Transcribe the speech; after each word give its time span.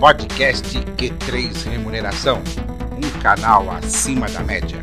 Podcast 0.00 0.66
Q3 0.96 1.68
Remuneração, 1.68 2.42
um 2.96 3.20
canal 3.20 3.70
acima 3.70 4.26
da 4.30 4.40
média. 4.40 4.80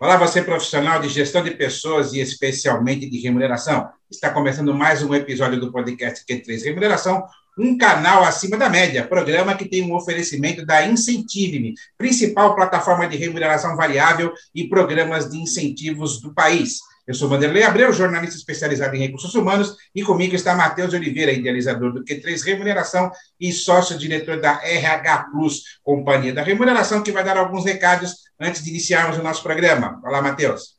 Olá, 0.00 0.16
você 0.16 0.40
profissional 0.40 1.02
de 1.02 1.10
gestão 1.10 1.44
de 1.44 1.50
pessoas 1.50 2.14
e 2.14 2.20
especialmente 2.20 3.10
de 3.10 3.20
remuneração. 3.20 3.90
Está 4.10 4.30
começando 4.30 4.72
mais 4.72 5.02
um 5.02 5.14
episódio 5.14 5.60
do 5.60 5.70
podcast 5.70 6.24
Q3 6.24 6.64
Remuneração, 6.64 7.22
um 7.58 7.76
canal 7.76 8.24
acima 8.24 8.56
da 8.56 8.70
média, 8.70 9.06
programa 9.06 9.54
que 9.54 9.68
tem 9.68 9.82
um 9.82 9.94
oferecimento 9.94 10.64
da 10.64 10.86
Incentive-me, 10.86 11.74
principal 11.98 12.54
plataforma 12.54 13.06
de 13.06 13.18
remuneração 13.18 13.76
variável 13.76 14.32
e 14.54 14.66
programas 14.66 15.28
de 15.28 15.36
incentivos 15.36 16.22
do 16.22 16.32
país. 16.32 16.78
Eu 17.06 17.14
sou 17.14 17.28
Vanderlei 17.28 17.64
Abreu, 17.64 17.92
jornalista 17.92 18.36
especializado 18.36 18.94
em 18.94 19.00
recursos 19.00 19.34
humanos, 19.34 19.76
e 19.92 20.02
comigo 20.02 20.36
está 20.36 20.54
Matheus 20.54 20.94
Oliveira, 20.94 21.32
idealizador 21.32 21.92
do 21.92 22.04
Q3 22.04 22.44
Remuneração 22.44 23.10
e 23.40 23.52
sócio-diretor 23.52 24.40
da 24.40 24.64
RH 24.64 25.30
Plus, 25.32 25.62
Companhia 25.82 26.32
da 26.32 26.42
Remuneração, 26.42 27.02
que 27.02 27.10
vai 27.10 27.24
dar 27.24 27.36
alguns 27.36 27.64
recados 27.64 28.18
antes 28.38 28.62
de 28.62 28.70
iniciarmos 28.70 29.18
o 29.18 29.22
nosso 29.22 29.42
programa. 29.42 30.00
Olá, 30.04 30.22
Matheus. 30.22 30.76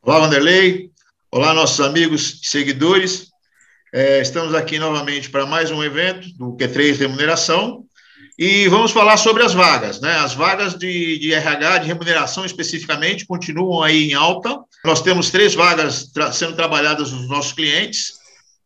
Olá, 0.00 0.20
Vanderlei. 0.20 0.90
Olá, 1.30 1.52
nossos 1.52 1.80
amigos 1.80 2.40
e 2.42 2.48
seguidores. 2.48 3.28
É, 3.92 4.22
estamos 4.22 4.54
aqui 4.54 4.78
novamente 4.78 5.28
para 5.28 5.44
mais 5.44 5.70
um 5.70 5.84
evento 5.84 6.26
do 6.38 6.56
Q3 6.56 6.96
Remuneração. 6.96 7.84
E 8.38 8.66
vamos 8.68 8.92
falar 8.92 9.16
sobre 9.16 9.42
as 9.42 9.52
vagas, 9.52 10.00
né? 10.00 10.12
As 10.16 10.32
vagas 10.32 10.74
de, 10.74 11.18
de 11.18 11.34
RH, 11.34 11.78
de 11.78 11.86
remuneração 11.88 12.46
especificamente, 12.46 13.26
continuam 13.26 13.82
aí 13.82 14.10
em 14.10 14.14
alta. 14.14 14.56
Nós 14.84 15.02
temos 15.02 15.30
três 15.30 15.54
vagas 15.54 16.06
tra 16.12 16.32
sendo 16.32 16.54
trabalhadas 16.54 17.10
nos 17.10 17.28
nossos 17.28 17.52
clientes, 17.52 18.12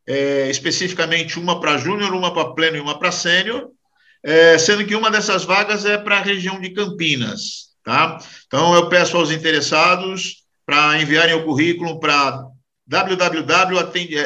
é, 0.06 0.50
especificamente 0.50 1.38
uma 1.38 1.60
para 1.60 1.78
júnior, 1.78 2.12
uma 2.12 2.32
para 2.32 2.52
pleno 2.52 2.76
e 2.76 2.80
uma 2.80 2.98
para 2.98 3.12
sênior, 3.12 3.68
é, 4.22 4.58
sendo 4.58 4.84
que 4.84 4.94
uma 4.94 5.10
dessas 5.10 5.44
vagas 5.44 5.84
é 5.84 5.96
para 5.96 6.18
a 6.18 6.22
região 6.22 6.60
de 6.60 6.70
Campinas, 6.70 7.70
tá? 7.84 8.18
Então, 8.46 8.74
eu 8.74 8.88
peço 8.88 9.16
aos 9.16 9.30
interessados 9.30 10.42
para 10.64 11.00
enviarem 11.00 11.34
o 11.34 11.44
currículo 11.44 11.98
para 11.98 12.44
www 12.86 13.78
atende, 13.78 14.18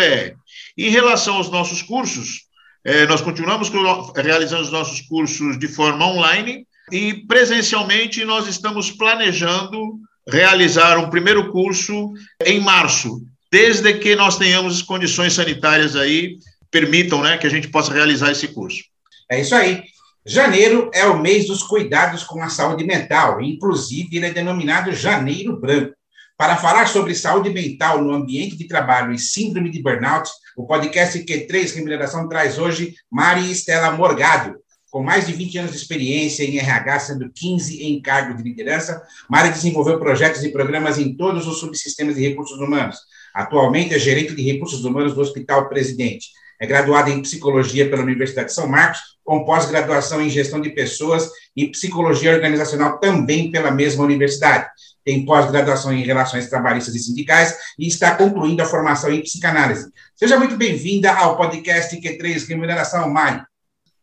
é. 0.00 0.34
Em 0.78 0.90
relação 0.90 1.36
aos 1.36 1.50
nossos 1.50 1.82
cursos, 1.82 2.46
é, 2.84 3.06
nós 3.06 3.20
continuamos 3.20 3.70
realizando 4.14 4.62
os 4.62 4.70
nossos 4.70 5.00
cursos 5.02 5.58
de 5.58 5.68
forma 5.68 6.06
online 6.06 6.66
e 6.90 7.14
presencialmente 7.26 8.24
nós 8.24 8.46
estamos 8.46 8.90
planejando 8.90 9.98
realizar 10.28 10.98
um 10.98 11.10
primeiro 11.10 11.50
curso 11.50 12.12
em 12.44 12.60
março, 12.60 13.22
desde 13.50 13.92
que 13.94 14.16
nós 14.16 14.38
tenhamos 14.38 14.82
condições 14.82 15.32
sanitárias 15.32 15.96
aí 15.96 16.38
permitam, 16.70 17.22
né, 17.22 17.36
que 17.36 17.46
a 17.46 17.50
gente 17.50 17.68
possa 17.68 17.92
realizar 17.92 18.30
esse 18.30 18.48
curso. 18.48 18.82
É 19.30 19.40
isso 19.40 19.54
aí. 19.54 19.82
Janeiro 20.24 20.90
é 20.94 21.04
o 21.04 21.18
mês 21.18 21.48
dos 21.48 21.62
cuidados 21.62 22.22
com 22.22 22.42
a 22.42 22.48
saúde 22.48 22.84
mental, 22.84 23.42
inclusive 23.42 24.16
ele 24.16 24.26
é 24.26 24.30
denominado 24.30 24.92
Janeiro 24.92 25.58
Branco. 25.58 25.94
Para 26.36 26.56
falar 26.56 26.86
sobre 26.86 27.14
saúde 27.14 27.50
mental 27.50 28.02
no 28.02 28.12
ambiente 28.12 28.56
de 28.56 28.66
trabalho 28.66 29.12
e 29.12 29.18
síndrome 29.18 29.70
de 29.70 29.82
burnout, 29.82 30.30
o 30.56 30.66
podcast 30.66 31.18
Q3 31.18 31.74
Remuneração 31.74 32.28
traz 32.28 32.58
hoje 32.58 32.94
Mari 33.10 33.50
Estela 33.50 33.90
Morgado. 33.92 34.56
Com 34.92 35.02
mais 35.02 35.26
de 35.26 35.32
20 35.32 35.56
anos 35.56 35.70
de 35.70 35.78
experiência 35.78 36.44
em 36.44 36.58
RH, 36.58 37.00
sendo 37.00 37.32
15 37.34 37.82
em 37.82 38.02
cargo 38.02 38.36
de 38.36 38.42
liderança, 38.42 39.02
Mari 39.26 39.48
desenvolveu 39.48 39.98
projetos 39.98 40.44
e 40.44 40.50
programas 40.50 40.98
em 40.98 41.16
todos 41.16 41.46
os 41.46 41.60
subsistemas 41.60 42.16
de 42.16 42.28
recursos 42.28 42.58
humanos. 42.58 42.98
Atualmente 43.34 43.94
é 43.94 43.98
gerente 43.98 44.34
de 44.34 44.42
recursos 44.42 44.84
humanos 44.84 45.14
do 45.14 45.22
Hospital 45.22 45.66
Presidente. 45.70 46.26
É 46.60 46.66
graduada 46.66 47.08
em 47.08 47.22
psicologia 47.22 47.88
pela 47.88 48.02
Universidade 48.02 48.48
de 48.48 48.54
São 48.54 48.68
Marcos, 48.68 49.00
com 49.24 49.46
pós-graduação 49.46 50.20
em 50.20 50.28
gestão 50.28 50.60
de 50.60 50.68
pessoas 50.68 51.26
e 51.56 51.68
psicologia 51.68 52.34
organizacional 52.34 53.00
também 53.00 53.50
pela 53.50 53.70
mesma 53.70 54.04
universidade 54.04 54.66
tem 55.04 55.24
pós-graduação 55.24 55.92
em 55.92 56.04
Relações 56.04 56.48
Trabalhistas 56.48 56.94
e 56.94 57.00
Sindicais 57.00 57.56
e 57.76 57.88
está 57.88 58.14
concluindo 58.14 58.62
a 58.62 58.66
formação 58.66 59.10
em 59.10 59.20
Psicanálise. 59.20 59.90
Seja 60.14 60.38
muito 60.38 60.56
bem-vinda 60.56 61.12
ao 61.12 61.36
podcast 61.36 61.96
Q3 62.00 62.46
Remuneração, 62.46 63.10
Mari. 63.10 63.42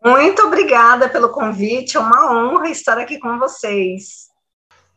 Muito 0.04 0.42
obrigada 0.44 1.10
pelo 1.10 1.30
convite, 1.30 1.98
é 1.98 2.00
uma 2.00 2.32
honra 2.32 2.70
estar 2.70 2.98
aqui 2.98 3.20
com 3.20 3.38
vocês. 3.38 4.30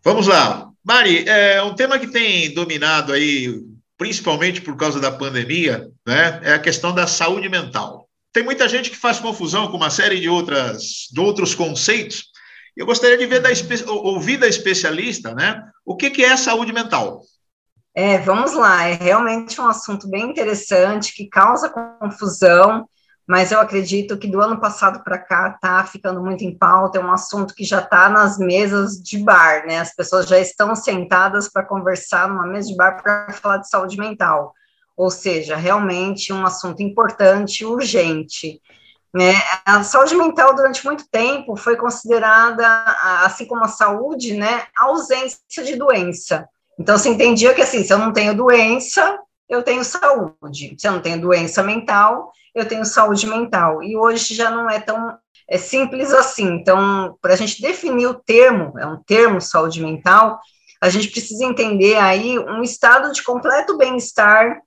Vamos 0.04 0.26
lá. 0.26 0.68
Mari, 0.84 1.28
é 1.28 1.62
um 1.62 1.74
tema 1.74 1.98
que 1.98 2.06
tem 2.06 2.52
dominado 2.54 3.12
aí, 3.12 3.62
principalmente 3.96 4.60
por 4.60 4.76
causa 4.76 5.00
da 5.00 5.10
pandemia, 5.10 5.88
né, 6.06 6.40
é 6.42 6.52
a 6.54 6.58
questão 6.58 6.94
da 6.94 7.06
saúde 7.06 7.48
mental. 7.48 8.08
Tem 8.32 8.42
muita 8.42 8.68
gente 8.68 8.90
que 8.90 8.96
faz 8.96 9.18
confusão 9.20 9.68
com 9.68 9.76
uma 9.76 9.90
série 9.90 10.18
de, 10.18 10.28
outras, 10.28 11.08
de 11.12 11.20
outros 11.20 11.54
conceitos, 11.54 12.32
eu 12.76 12.86
gostaria 12.86 13.18
de 13.18 13.26
ver 13.26 13.40
da, 13.40 13.50
ouvir 13.90 14.38
da 14.38 14.48
especialista, 14.48 15.34
né? 15.34 15.62
O 15.84 15.94
que, 15.94 16.10
que 16.10 16.24
é 16.24 16.36
saúde 16.36 16.72
mental? 16.72 17.20
É, 17.94 18.18
vamos 18.18 18.54
lá, 18.54 18.84
é 18.84 18.94
realmente 18.94 19.60
um 19.60 19.68
assunto 19.68 20.08
bem 20.08 20.30
interessante 20.30 21.14
que 21.14 21.28
causa 21.28 21.68
confusão, 21.68 22.88
mas 23.32 23.50
eu 23.50 23.58
acredito 23.58 24.18
que 24.18 24.28
do 24.28 24.42
ano 24.42 24.60
passado 24.60 25.02
para 25.02 25.16
cá 25.16 25.54
está 25.54 25.82
ficando 25.86 26.22
muito 26.22 26.44
em 26.44 26.54
pauta, 26.54 26.98
é 26.98 27.02
um 27.02 27.10
assunto 27.10 27.54
que 27.54 27.64
já 27.64 27.80
está 27.80 28.10
nas 28.10 28.36
mesas 28.36 29.02
de 29.02 29.16
bar, 29.16 29.66
né? 29.66 29.78
As 29.78 29.94
pessoas 29.94 30.28
já 30.28 30.38
estão 30.38 30.76
sentadas 30.76 31.48
para 31.48 31.64
conversar 31.64 32.28
numa 32.28 32.46
mesa 32.46 32.68
de 32.68 32.76
bar 32.76 33.02
para 33.02 33.32
falar 33.32 33.56
de 33.56 33.70
saúde 33.70 33.98
mental. 33.98 34.52
Ou 34.94 35.10
seja, 35.10 35.56
realmente 35.56 36.30
um 36.30 36.44
assunto 36.44 36.82
importante, 36.82 37.64
urgente. 37.64 38.60
Né? 39.14 39.32
A 39.64 39.82
saúde 39.82 40.14
mental, 40.14 40.54
durante 40.54 40.84
muito 40.84 41.08
tempo, 41.10 41.56
foi 41.56 41.74
considerada, 41.74 42.66
assim 43.24 43.46
como 43.46 43.64
a 43.64 43.68
saúde, 43.68 44.34
né, 44.34 44.64
ausência 44.76 45.64
de 45.64 45.74
doença. 45.76 46.46
Então, 46.78 46.98
se 46.98 47.08
entendia 47.08 47.54
que, 47.54 47.62
assim, 47.62 47.82
se 47.82 47.94
eu 47.94 47.98
não 47.98 48.12
tenho 48.12 48.36
doença, 48.36 49.18
eu 49.52 49.62
tenho 49.62 49.84
saúde. 49.84 50.74
Se 50.78 50.88
eu 50.88 50.92
não 50.92 51.00
tenho 51.00 51.20
doença 51.20 51.62
mental, 51.62 52.32
eu 52.54 52.66
tenho 52.66 52.86
saúde 52.86 53.26
mental. 53.26 53.82
E 53.82 53.94
hoje 53.96 54.34
já 54.34 54.50
não 54.50 54.68
é 54.68 54.80
tão 54.80 55.18
é 55.48 55.58
simples 55.58 56.10
assim. 56.14 56.46
Então, 56.46 57.18
para 57.20 57.34
a 57.34 57.36
gente 57.36 57.60
definir 57.60 58.06
o 58.06 58.14
termo, 58.14 58.78
é 58.78 58.86
um 58.86 58.96
termo 59.02 59.40
saúde 59.42 59.82
mental, 59.82 60.40
a 60.80 60.88
gente 60.88 61.08
precisa 61.08 61.44
entender 61.44 61.96
aí 61.96 62.38
um 62.38 62.62
estado 62.62 63.12
de 63.12 63.22
completo 63.22 63.76
bem-estar 63.76 64.58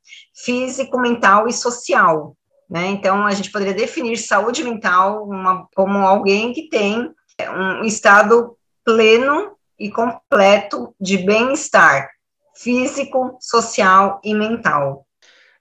físico, 0.43 0.99
mental 0.99 1.47
e 1.47 1.53
social. 1.53 2.37
Né? 2.69 2.87
Então, 2.87 3.25
a 3.25 3.31
gente 3.31 3.51
poderia 3.51 3.73
definir 3.73 4.17
saúde 4.17 4.63
mental 4.63 5.27
uma, 5.27 5.67
como 5.75 5.97
alguém 5.97 6.53
que 6.53 6.69
tem 6.69 7.11
um 7.49 7.83
estado 7.83 8.55
pleno 8.83 9.55
e 9.79 9.89
completo 9.89 10.93
de 11.01 11.17
bem-estar 11.17 12.14
físico, 12.55 13.37
social 13.39 14.19
e 14.23 14.33
mental. 14.33 15.05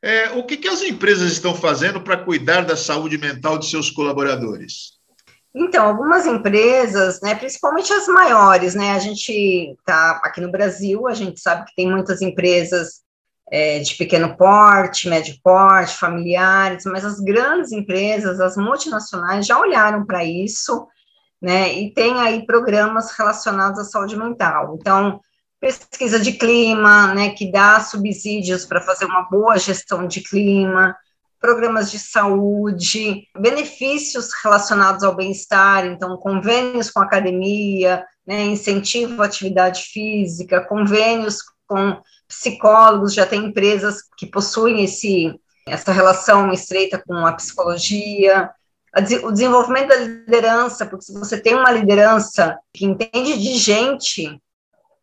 É, 0.02 0.30
o 0.32 0.44
que, 0.44 0.58
que 0.58 0.68
as 0.68 0.82
empresas 0.82 1.32
estão 1.32 1.54
fazendo 1.54 2.00
para 2.00 2.16
cuidar 2.16 2.62
da 2.62 2.76
saúde 2.76 3.16
mental 3.16 3.58
de 3.58 3.70
seus 3.70 3.90
colaboradores? 3.90 4.94
Então, 5.54 5.86
algumas 5.86 6.26
empresas, 6.26 7.20
né, 7.22 7.34
principalmente 7.36 7.92
as 7.92 8.08
maiores, 8.08 8.74
né, 8.74 8.90
a 8.90 8.98
gente 8.98 9.32
está 9.78 10.20
aqui 10.24 10.40
no 10.40 10.50
Brasil, 10.50 11.06
a 11.06 11.14
gente 11.14 11.40
sabe 11.40 11.64
que 11.64 11.74
tem 11.76 11.88
muitas 11.88 12.20
empresas 12.20 13.04
é, 13.50 13.78
de 13.78 13.94
pequeno 13.94 14.36
porte, 14.36 15.08
médio 15.08 15.36
porte, 15.42 15.96
familiares, 15.96 16.84
mas 16.84 17.04
as 17.04 17.20
grandes 17.20 17.70
empresas, 17.70 18.40
as 18.40 18.56
multinacionais 18.56 19.46
já 19.46 19.58
olharam 19.58 20.04
para 20.04 20.24
isso, 20.24 20.88
né, 21.40 21.72
e 21.72 21.94
tem 21.94 22.20
aí 22.20 22.44
programas 22.44 23.12
relacionados 23.12 23.78
à 23.78 23.84
saúde 23.84 24.16
mental. 24.16 24.76
Então, 24.78 25.20
pesquisa 25.64 26.20
de 26.20 26.32
clima, 26.32 27.14
né, 27.14 27.30
que 27.30 27.50
dá 27.50 27.80
subsídios 27.80 28.66
para 28.66 28.82
fazer 28.82 29.06
uma 29.06 29.22
boa 29.22 29.56
gestão 29.56 30.06
de 30.06 30.20
clima, 30.20 30.94
programas 31.40 31.90
de 31.90 31.98
saúde, 31.98 33.26
benefícios 33.34 34.28
relacionados 34.42 35.02
ao 35.02 35.16
bem-estar, 35.16 35.86
então 35.86 36.18
convênios 36.18 36.90
com 36.90 37.00
academia, 37.00 38.04
né, 38.26 38.44
incentivo 38.44 39.22
à 39.22 39.24
atividade 39.24 39.84
física, 39.84 40.66
convênios 40.66 41.38
com 41.66 41.98
psicólogos, 42.28 43.14
já 43.14 43.24
tem 43.24 43.46
empresas 43.46 44.02
que 44.18 44.26
possuem 44.26 44.84
esse, 44.84 45.34
essa 45.66 45.92
relação 45.92 46.52
estreita 46.52 47.02
com 47.06 47.26
a 47.26 47.32
psicologia, 47.32 48.50
o 49.24 49.32
desenvolvimento 49.32 49.88
da 49.88 49.96
liderança, 49.96 50.84
porque 50.84 51.06
se 51.06 51.18
você 51.18 51.40
tem 51.40 51.54
uma 51.54 51.72
liderança 51.72 52.58
que 52.70 52.84
entende 52.84 53.38
de 53.38 53.56
gente, 53.56 54.38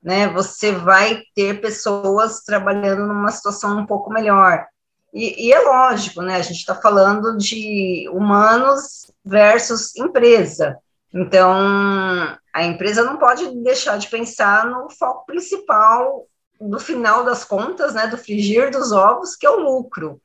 né, 0.01 0.27
você 0.27 0.71
vai 0.71 1.21
ter 1.35 1.61
pessoas 1.61 2.41
trabalhando 2.41 3.07
numa 3.07 3.31
situação 3.31 3.77
um 3.79 3.85
pouco 3.85 4.11
melhor. 4.11 4.65
E, 5.13 5.47
e 5.47 5.53
é 5.53 5.59
lógico, 5.59 6.21
né, 6.21 6.35
a 6.35 6.41
gente 6.41 6.57
está 6.57 6.75
falando 6.75 7.37
de 7.37 8.09
humanos 8.11 9.11
versus 9.23 9.95
empresa. 9.95 10.77
Então, 11.13 11.53
a 12.53 12.63
empresa 12.63 13.03
não 13.03 13.17
pode 13.17 13.49
deixar 13.61 13.97
de 13.97 14.07
pensar 14.07 14.65
no 14.65 14.89
foco 14.89 15.25
principal 15.25 16.25
do 16.59 16.79
final 16.79 17.23
das 17.23 17.43
contas, 17.43 17.93
né, 17.93 18.07
do 18.07 18.17
frigir 18.17 18.71
dos 18.71 18.91
ovos, 18.91 19.35
que 19.35 19.45
é 19.45 19.49
o 19.49 19.59
lucro. 19.59 20.21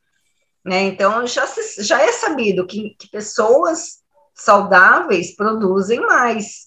Né? 0.64 0.82
Então, 0.82 1.26
já, 1.26 1.46
se, 1.46 1.82
já 1.82 2.02
é 2.02 2.12
sabido 2.12 2.67
que, 2.67 2.94
que 2.99 3.08
pessoas 3.08 4.02
saudáveis 4.34 5.34
produzem 5.34 6.00
mais. 6.00 6.67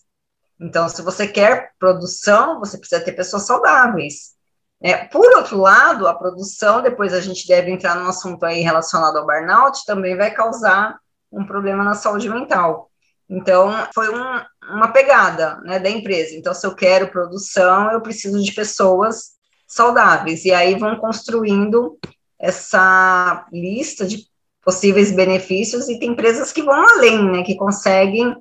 Então, 0.59 0.89
se 0.89 1.01
você 1.01 1.27
quer 1.27 1.71
produção, 1.79 2.59
você 2.59 2.77
precisa 2.77 3.01
ter 3.01 3.13
pessoas 3.13 3.45
saudáveis. 3.45 4.37
É, 4.81 5.05
por 5.05 5.25
outro 5.37 5.57
lado, 5.57 6.07
a 6.07 6.13
produção, 6.13 6.81
depois 6.81 7.13
a 7.13 7.21
gente 7.21 7.47
deve 7.47 7.71
entrar 7.71 7.95
num 7.95 8.07
assunto 8.07 8.43
aí 8.45 8.61
relacionado 8.61 9.17
ao 9.17 9.25
burnout, 9.25 9.85
também 9.85 10.15
vai 10.15 10.31
causar 10.31 10.97
um 11.31 11.45
problema 11.45 11.83
na 11.83 11.93
saúde 11.93 12.29
mental. 12.29 12.89
Então, 13.29 13.71
foi 13.93 14.09
um, 14.09 14.41
uma 14.73 14.87
pegada 14.87 15.57
né, 15.61 15.79
da 15.79 15.89
empresa. 15.89 16.35
Então, 16.35 16.53
se 16.53 16.65
eu 16.65 16.73
quero 16.73 17.11
produção, 17.11 17.91
eu 17.91 18.01
preciso 18.01 18.41
de 18.41 18.51
pessoas 18.51 19.37
saudáveis. 19.67 20.45
E 20.45 20.51
aí 20.51 20.75
vão 20.77 20.95
construindo 20.97 21.97
essa 22.39 23.45
lista 23.51 24.05
de 24.05 24.27
possíveis 24.63 25.11
benefícios, 25.11 25.89
e 25.89 25.99
tem 25.99 26.11
empresas 26.11 26.51
que 26.51 26.61
vão 26.61 26.75
além, 26.75 27.23
né, 27.31 27.43
que 27.43 27.55
conseguem 27.55 28.35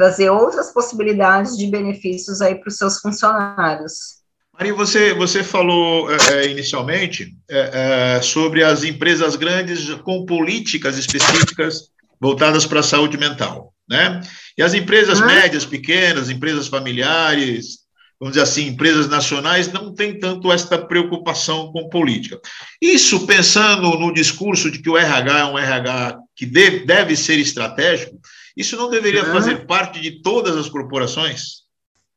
trazer 0.00 0.30
outras 0.30 0.72
possibilidades 0.72 1.58
de 1.58 1.66
benefícios 1.66 2.40
aí 2.40 2.54
para 2.54 2.68
os 2.68 2.76
seus 2.76 2.98
funcionários. 3.00 4.20
Maria, 4.50 4.72
você, 4.72 5.12
você 5.12 5.44
falou 5.44 6.10
é, 6.10 6.16
é, 6.32 6.50
inicialmente 6.50 7.36
é, 7.50 8.16
é, 8.16 8.22
sobre 8.22 8.64
as 8.64 8.82
empresas 8.82 9.36
grandes 9.36 9.92
com 9.96 10.24
políticas 10.24 10.96
específicas 10.96 11.90
voltadas 12.18 12.64
para 12.64 12.80
a 12.80 12.82
saúde 12.82 13.18
mental, 13.18 13.74
né? 13.86 14.22
E 14.56 14.62
as 14.62 14.72
empresas 14.72 15.20
médias, 15.20 15.66
pequenas, 15.66 16.30
empresas 16.30 16.66
familiares, 16.66 17.80
vamos 18.18 18.34
dizer 18.34 18.44
assim, 18.44 18.68
empresas 18.68 19.06
nacionais 19.06 19.70
não 19.70 19.94
têm 19.94 20.18
tanto 20.18 20.50
esta 20.50 20.78
preocupação 20.78 21.70
com 21.72 21.90
política. 21.90 22.40
Isso 22.80 23.26
pensando 23.26 23.98
no 23.98 24.14
discurso 24.14 24.70
de 24.70 24.78
que 24.78 24.88
o 24.88 24.96
RH 24.96 25.38
é 25.38 25.44
um 25.44 25.58
RH 25.58 26.18
que 26.34 26.46
deve, 26.46 26.86
deve 26.86 27.16
ser 27.16 27.38
estratégico, 27.38 28.18
isso 28.56 28.76
não 28.76 28.90
deveria 28.90 29.24
uhum. 29.24 29.32
fazer 29.32 29.66
parte 29.66 30.00
de 30.00 30.22
todas 30.22 30.56
as 30.56 30.68
corporações? 30.68 31.60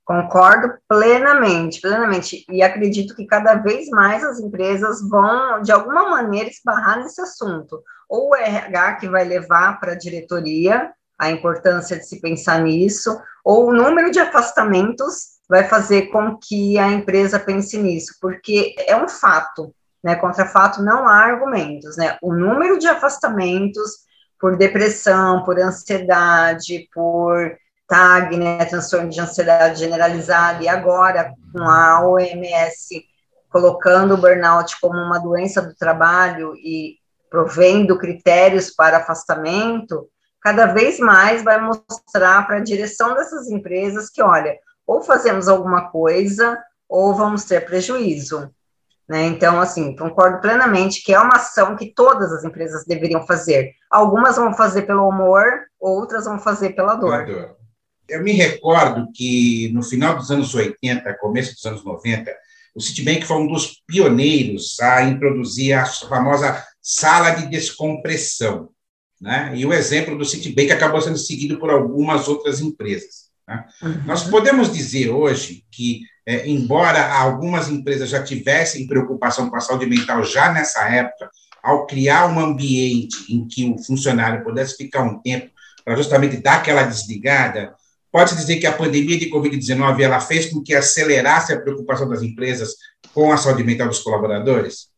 Concordo 0.05 0.73
plenamente, 0.87 1.79
plenamente. 1.79 2.45
E 2.49 2.61
acredito 2.61 3.15
que 3.15 3.25
cada 3.25 3.55
vez 3.55 3.89
mais 3.89 4.23
as 4.23 4.39
empresas 4.39 5.07
vão, 5.07 5.61
de 5.61 5.71
alguma 5.71 6.09
maneira, 6.09 6.49
esbarrar 6.49 6.99
nesse 6.99 7.21
assunto. 7.21 7.81
Ou 8.09 8.31
o 8.31 8.35
RH 8.35 8.95
que 8.95 9.09
vai 9.09 9.23
levar 9.23 9.79
para 9.79 9.93
a 9.93 9.97
diretoria 9.97 10.91
a 11.17 11.31
importância 11.31 11.97
de 11.97 12.05
se 12.05 12.19
pensar 12.19 12.61
nisso, 12.61 13.17
ou 13.45 13.69
o 13.69 13.73
número 13.73 14.11
de 14.11 14.19
afastamentos 14.19 15.33
vai 15.47 15.67
fazer 15.67 16.07
com 16.07 16.37
que 16.37 16.77
a 16.77 16.91
empresa 16.91 17.39
pense 17.39 17.77
nisso, 17.77 18.15
porque 18.19 18.75
é 18.87 18.95
um 18.95 19.07
fato, 19.07 19.73
né? 20.03 20.15
Contra 20.15 20.45
fato 20.45 20.81
não 20.81 21.07
há 21.07 21.17
argumentos, 21.17 21.95
né? 21.95 22.17
O 22.21 22.33
número 22.33 22.77
de 22.77 22.87
afastamentos 22.87 23.99
por 24.43 24.57
depressão, 24.57 25.41
por 25.45 25.57
ansiedade, 25.57 26.89
por 26.93 27.57
TAG, 27.87 28.35
né, 28.35 28.65
transtorno 28.65 29.09
de 29.09 29.21
ansiedade 29.21 29.79
generalizada, 29.79 30.61
e 30.61 30.67
agora 30.67 31.33
com 31.53 31.63
a 31.63 32.05
OMS 32.05 33.05
colocando 33.49 34.15
o 34.15 34.17
burnout 34.17 34.77
como 34.81 34.99
uma 34.99 35.17
doença 35.17 35.61
do 35.61 35.73
trabalho 35.73 36.53
e 36.57 36.97
provendo 37.29 37.97
critérios 37.97 38.69
para 38.69 38.97
afastamento, 38.97 40.09
cada 40.41 40.65
vez 40.65 40.99
mais 40.99 41.41
vai 41.41 41.61
mostrar 41.61 42.45
para 42.45 42.57
a 42.57 42.63
direção 42.63 43.15
dessas 43.15 43.49
empresas 43.49 44.09
que, 44.09 44.21
olha, 44.21 44.57
ou 44.85 45.01
fazemos 45.01 45.47
alguma 45.47 45.89
coisa 45.89 46.61
ou 46.89 47.15
vamos 47.15 47.45
ter 47.45 47.63
prejuízo. 47.63 48.53
Né? 49.07 49.25
Então, 49.25 49.59
assim, 49.59 49.95
concordo 49.95 50.39
plenamente 50.39 51.03
que 51.03 51.13
é 51.13 51.19
uma 51.19 51.35
ação 51.35 51.75
que 51.75 51.93
todas 51.93 52.31
as 52.31 52.43
empresas 52.43 52.85
deveriam 52.85 53.25
fazer. 53.25 53.73
Algumas 53.91 54.37
vão 54.37 54.53
fazer 54.53 54.83
pelo 54.83 55.07
humor, 55.07 55.43
outras 55.79 56.25
vão 56.25 56.39
fazer 56.39 56.71
pela 56.71 56.95
dor. 56.95 57.55
Eu 58.07 58.23
me 58.23 58.31
recordo 58.31 59.07
que 59.13 59.71
no 59.73 59.83
final 59.83 60.15
dos 60.15 60.29
anos 60.31 60.53
80, 60.53 61.17
começo 61.19 61.53
dos 61.53 61.65
anos 61.65 61.83
90, 61.83 62.33
o 62.75 62.81
Citibank 62.81 63.25
foi 63.25 63.37
um 63.37 63.47
dos 63.47 63.81
pioneiros 63.85 64.79
a 64.79 65.03
introduzir 65.03 65.73
a 65.73 65.85
famosa 65.85 66.63
sala 66.81 67.31
de 67.31 67.47
descompressão. 67.47 68.69
Né? 69.21 69.53
E 69.55 69.65
o 69.65 69.73
exemplo 69.73 70.17
do 70.17 70.25
Citibank 70.25 70.71
acabou 70.71 71.01
sendo 71.01 71.17
seguido 71.17 71.59
por 71.59 71.69
algumas 71.69 72.27
outras 72.27 72.61
empresas. 72.61 73.32
Né? 73.47 73.65
Uhum. 73.81 74.03
Nós 74.05 74.23
podemos 74.23 74.71
dizer 74.71 75.09
hoje 75.09 75.65
que, 75.71 76.01
é, 76.25 76.47
embora 76.47 77.13
algumas 77.13 77.69
empresas 77.69 78.09
já 78.09 78.23
tivessem 78.23 78.87
preocupação 78.87 79.49
com 79.49 79.55
a 79.55 79.61
saúde 79.61 79.85
mental 79.85 80.23
já 80.23 80.51
nessa 80.51 80.87
época, 80.89 81.29
ao 81.61 81.85
criar 81.85 82.27
um 82.27 82.39
ambiente 82.39 83.33
em 83.33 83.47
que 83.47 83.69
o 83.69 83.77
funcionário 83.77 84.43
pudesse 84.43 84.75
ficar 84.75 85.03
um 85.03 85.19
tempo 85.21 85.49
para 85.83 85.95
justamente 85.95 86.37
dar 86.37 86.57
aquela 86.57 86.83
desligada, 86.83 87.73
pode-se 88.11 88.35
dizer 88.35 88.57
que 88.57 88.67
a 88.67 88.73
pandemia 88.73 89.17
de 89.17 89.29
Covid-19 89.29 90.01
ela 90.01 90.19
fez 90.19 90.51
com 90.51 90.61
que 90.61 90.75
acelerasse 90.75 91.53
a 91.53 91.61
preocupação 91.61 92.07
das 92.07 92.21
empresas 92.21 92.75
com 93.13 93.31
a 93.31 93.37
saúde 93.37 93.63
mental 93.63 93.87
dos 93.87 93.99
colaboradores? 93.99 94.91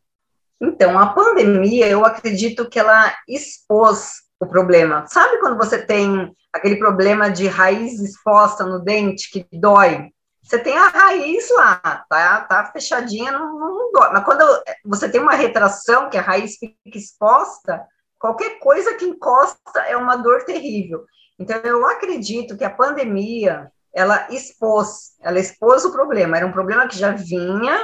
Então, 0.62 0.98
a 0.98 1.08
pandemia, 1.08 1.88
eu 1.88 2.06
acredito 2.06 2.70
que 2.70 2.80
ela 2.80 3.14
expôs 3.28 4.25
o 4.40 4.46
problema. 4.46 5.06
Sabe 5.08 5.40
quando 5.40 5.58
você 5.58 5.86
tem 5.86 6.34
aquele 6.54 6.78
problema 6.78 7.30
de 7.30 7.48
raiz 7.48 8.00
exposta 8.00 8.66
no 8.66 8.80
dente 8.80 9.30
que 9.32 9.48
dói? 9.58 10.10
Você 10.44 10.60
tem 10.60 10.78
a 10.78 10.90
raiz 10.90 11.50
lá, 11.52 12.06
tá, 12.08 12.42
tá 12.42 12.66
fechadinha, 12.72 13.32
não, 13.32 13.58
não 13.58 13.92
dói. 13.92 14.10
Mas 14.14 14.24
quando 14.24 14.64
você 14.86 15.10
tem 15.10 15.20
uma 15.20 15.34
retração, 15.34 16.10
que 16.10 16.18
a 16.18 16.22
raiz 16.22 16.58
fica 16.58 16.76
exposta, 16.86 17.84
qualquer 18.20 18.60
coisa 18.60 18.94
que 18.94 19.06
encosta 19.06 19.80
é 19.88 19.98
uma 19.98 20.16
dor 20.16 20.44
terrível. 20.44 21.04
Então, 21.40 21.58
eu 21.64 21.86
acredito 21.88 22.56
que 22.56 22.64
a 22.64 22.70
pandemia, 22.70 23.72
ela 23.94 24.28
expôs, 24.30 25.16
ela 25.22 25.40
expôs 25.40 25.84
o 25.84 25.92
problema. 25.92 26.38
Era 26.38 26.46
um 26.46 26.52
problema 26.52 26.88
que 26.88 26.98
já 26.98 27.12
vinha, 27.12 27.78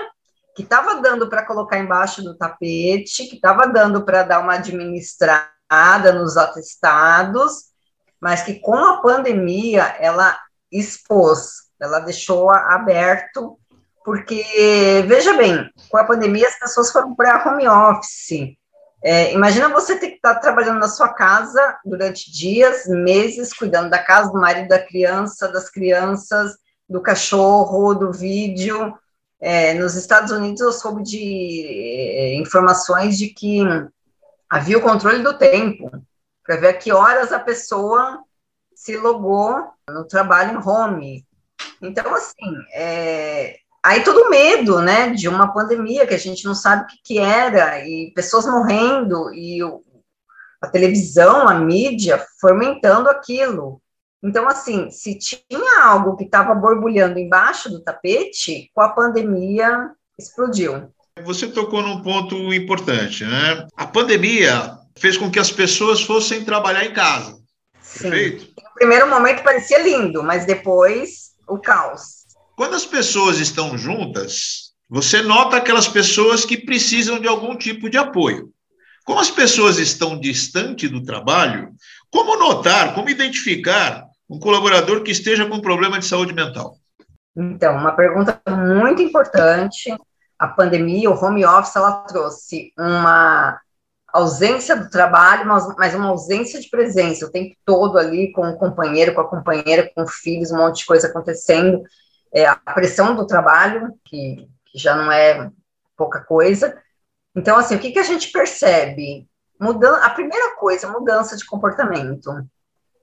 que 0.55 0.61
estava 0.61 1.01
dando 1.01 1.29
para 1.29 1.45
colocar 1.45 1.79
embaixo 1.79 2.21
do 2.21 2.37
tapete, 2.37 3.25
que 3.25 3.35
estava 3.35 3.65
dando 3.65 4.05
para 4.05 4.21
dar 4.21 4.39
uma 4.39 4.53
administrada, 4.53 5.49
nos 6.13 6.37
atestados, 6.37 7.71
mas 8.19 8.43
que 8.43 8.55
com 8.55 8.75
a 8.75 9.01
pandemia 9.01 9.83
ela 9.99 10.37
expôs, 10.71 11.69
ela 11.79 11.99
deixou 11.99 12.49
aberto, 12.51 13.57
porque, 14.03 14.43
veja 15.07 15.33
bem, 15.33 15.69
com 15.89 15.97
a 15.97 16.03
pandemia 16.03 16.47
as 16.47 16.59
pessoas 16.59 16.91
foram 16.91 17.15
para 17.15 17.47
home 17.47 17.67
office. 17.67 18.55
É, 19.03 19.33
imagina 19.33 19.69
você 19.69 19.97
ter 19.97 20.09
que 20.09 20.15
estar 20.15 20.35
tá 20.35 20.39
trabalhando 20.39 20.79
na 20.79 20.87
sua 20.87 21.09
casa 21.09 21.79
durante 21.83 22.31
dias, 22.31 22.85
meses, 22.87 23.51
cuidando 23.53 23.89
da 23.89 23.97
casa, 23.97 24.31
do 24.31 24.39
marido, 24.39 24.67
da 24.67 24.79
criança, 24.79 25.47
das 25.47 25.69
crianças, 25.69 26.55
do 26.87 27.01
cachorro, 27.01 27.95
do 27.95 28.11
vídeo. 28.11 28.93
É, 29.39 29.73
nos 29.73 29.95
Estados 29.95 30.31
Unidos 30.31 30.61
eu 30.61 30.71
soube 30.71 31.01
de 31.01 31.65
é, 31.67 32.35
informações 32.35 33.17
de 33.17 33.29
que 33.29 33.59
havia 34.51 34.77
o 34.77 34.81
controle 34.81 35.23
do 35.23 35.37
tempo, 35.37 35.89
para 36.43 36.57
ver 36.57 36.67
a 36.67 36.73
que 36.73 36.91
horas 36.91 37.31
a 37.31 37.39
pessoa 37.39 38.21
se 38.75 38.97
logou 38.97 39.63
no 39.89 40.05
trabalho 40.05 40.59
em 40.59 40.67
home. 40.67 41.25
Então, 41.81 42.13
assim, 42.13 42.57
é... 42.73 43.55
aí 43.81 44.03
todo 44.03 44.29
medo, 44.29 44.81
né, 44.81 45.11
de 45.11 45.29
uma 45.29 45.53
pandemia 45.53 46.05
que 46.05 46.13
a 46.13 46.19
gente 46.19 46.43
não 46.43 46.53
sabe 46.53 46.83
o 46.83 46.87
que, 46.87 46.97
que 47.01 47.19
era, 47.19 47.87
e 47.87 48.11
pessoas 48.13 48.45
morrendo, 48.45 49.33
e 49.33 49.63
o... 49.63 49.81
a 50.61 50.67
televisão, 50.67 51.47
a 51.47 51.53
mídia, 51.53 52.21
fomentando 52.41 53.09
aquilo. 53.09 53.81
Então, 54.21 54.49
assim, 54.49 54.91
se 54.91 55.17
tinha 55.17 55.81
algo 55.81 56.17
que 56.17 56.25
estava 56.25 56.53
borbulhando 56.53 57.17
embaixo 57.17 57.69
do 57.69 57.81
tapete, 57.81 58.69
com 58.75 58.81
a 58.81 58.89
pandemia 58.89 59.91
explodiu. 60.19 60.91
Você 61.25 61.47
tocou 61.47 61.81
num 61.81 62.01
ponto 62.01 62.35
importante, 62.53 63.23
né? 63.23 63.67
A 63.75 63.87
pandemia 63.87 64.77
fez 64.97 65.17
com 65.17 65.29
que 65.29 65.39
as 65.39 65.51
pessoas 65.51 66.01
fossem 66.01 66.43
trabalhar 66.43 66.85
em 66.85 66.93
casa. 66.93 67.37
Sim. 67.81 68.09
Perfeito? 68.09 68.45
No 68.57 68.73
primeiro 68.75 69.09
momento 69.09 69.43
parecia 69.43 69.81
lindo, 69.81 70.23
mas 70.23 70.45
depois 70.45 71.31
o 71.47 71.57
caos. 71.57 72.21
Quando 72.55 72.75
as 72.75 72.85
pessoas 72.85 73.39
estão 73.39 73.77
juntas, 73.77 74.71
você 74.89 75.21
nota 75.21 75.57
aquelas 75.57 75.87
pessoas 75.87 76.45
que 76.45 76.57
precisam 76.57 77.19
de 77.19 77.27
algum 77.27 77.57
tipo 77.57 77.89
de 77.89 77.97
apoio. 77.97 78.49
Como 79.05 79.19
as 79.19 79.31
pessoas 79.31 79.77
estão 79.77 80.19
distante 80.19 80.87
do 80.87 81.03
trabalho, 81.03 81.71
como 82.11 82.37
notar, 82.37 82.93
como 82.93 83.09
identificar 83.09 84.05
um 84.29 84.39
colaborador 84.39 85.01
que 85.01 85.11
esteja 85.11 85.45
com 85.45 85.59
problema 85.59 85.97
de 85.97 86.05
saúde 86.05 86.33
mental? 86.33 86.75
Então, 87.35 87.75
uma 87.75 87.93
pergunta 87.93 88.41
muito 88.47 89.01
importante 89.01 89.95
a 90.41 90.47
pandemia, 90.47 91.09
o 91.09 91.23
home 91.23 91.45
office, 91.45 91.75
ela 91.75 92.03
trouxe 92.03 92.73
uma, 92.77 93.59
ausência 94.13 94.75
do 94.75 94.89
trabalho, 94.89 95.47
mas 95.47 95.95
uma 95.95 96.09
ausência 96.09 96.59
de 96.59 96.69
presença 96.69 97.25
o 97.25 97.31
tempo 97.31 97.55
todo 97.65 97.97
ali 97.97 98.31
com 98.33 98.49
o 98.49 98.57
companheiro, 98.57 99.13
com 99.13 99.21
a 99.21 99.27
companheira, 99.27 99.89
com 99.95 100.05
filhos, 100.05 100.51
um 100.51 100.57
monte 100.57 100.79
de 100.79 100.85
coisa 100.85 101.07
acontecendo. 101.07 101.81
É, 102.33 102.45
a 102.45 102.55
pressão 102.55 103.15
do 103.15 103.25
trabalho, 103.25 103.93
que, 104.05 104.47
que, 104.65 104.77
já 104.77 104.95
não 104.95 105.11
é 105.11 105.49
pouca 105.97 106.21
coisa. 106.21 106.77
Então, 107.35 107.57
assim, 107.57 107.75
o 107.75 107.79
que, 107.79 107.91
que 107.91 107.99
a 107.99 108.03
gente 108.03 108.31
percebe? 108.31 109.27
Mudan 109.59 109.97
a 109.97 110.09
primeira 110.09 110.55
coisa, 110.55 110.91
mudança 110.91 111.37
de 111.37 111.45
comportamento. 111.45 112.31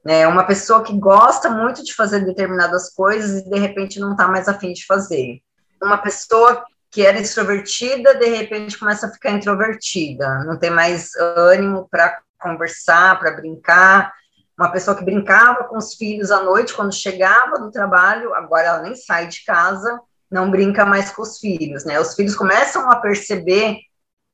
Né? 0.04 0.26
Uma 0.26 0.44
pessoa 0.44 0.82
que 0.82 0.98
gosta 0.98 1.50
muito 1.50 1.84
de 1.84 1.94
fazer 1.94 2.24
determinadas 2.24 2.90
coisas 2.90 3.42
e 3.42 3.48
de 3.48 3.58
repente 3.58 4.00
não 4.00 4.12
está 4.12 4.28
mais 4.28 4.48
afim 4.48 4.72
de 4.72 4.84
fazer. 4.86 5.40
Uma 5.82 5.98
pessoa 5.98 6.64
que 6.90 7.04
era 7.04 7.18
extrovertida, 7.18 8.14
de 8.14 8.26
repente 8.26 8.78
começa 8.78 9.06
a 9.06 9.10
ficar 9.10 9.32
introvertida, 9.32 10.44
não 10.44 10.58
tem 10.58 10.70
mais 10.70 11.14
ânimo 11.16 11.86
para 11.90 12.18
conversar, 12.40 13.18
para 13.18 13.32
brincar. 13.32 14.12
Uma 14.58 14.72
pessoa 14.72 14.96
que 14.96 15.04
brincava 15.04 15.64
com 15.64 15.76
os 15.76 15.94
filhos 15.94 16.30
à 16.30 16.42
noite, 16.42 16.74
quando 16.74 16.92
chegava 16.94 17.58
do 17.58 17.70
trabalho, 17.70 18.34
agora 18.34 18.66
ela 18.66 18.82
nem 18.82 18.94
sai 18.94 19.28
de 19.28 19.44
casa, 19.44 20.00
não 20.30 20.50
brinca 20.50 20.84
mais 20.84 21.10
com 21.10 21.22
os 21.22 21.38
filhos, 21.38 21.84
né? 21.84 22.00
Os 22.00 22.14
filhos 22.14 22.34
começam 22.34 22.90
a 22.90 22.96
perceber 22.96 23.78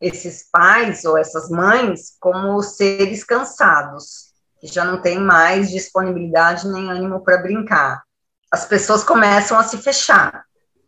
esses 0.01 0.49
pais 0.51 1.05
ou 1.05 1.17
essas 1.19 1.49
mães 1.49 2.17
como 2.21 2.63
seres 2.63 3.25
cansados, 3.25 4.33
que 4.61 4.67
já 4.67 4.85
não 4.85 5.01
tem 5.01 5.19
mais 5.19 5.71
disponibilidade 5.71 6.69
nem 6.69 6.91
ânimo 6.91 7.23
para 7.23 7.39
brincar. 7.39 8.03
As 8.51 8.65
pessoas 8.65 9.03
começam 9.03 9.59
a 9.59 9.63
se 9.63 9.79
fechar, 9.79 10.45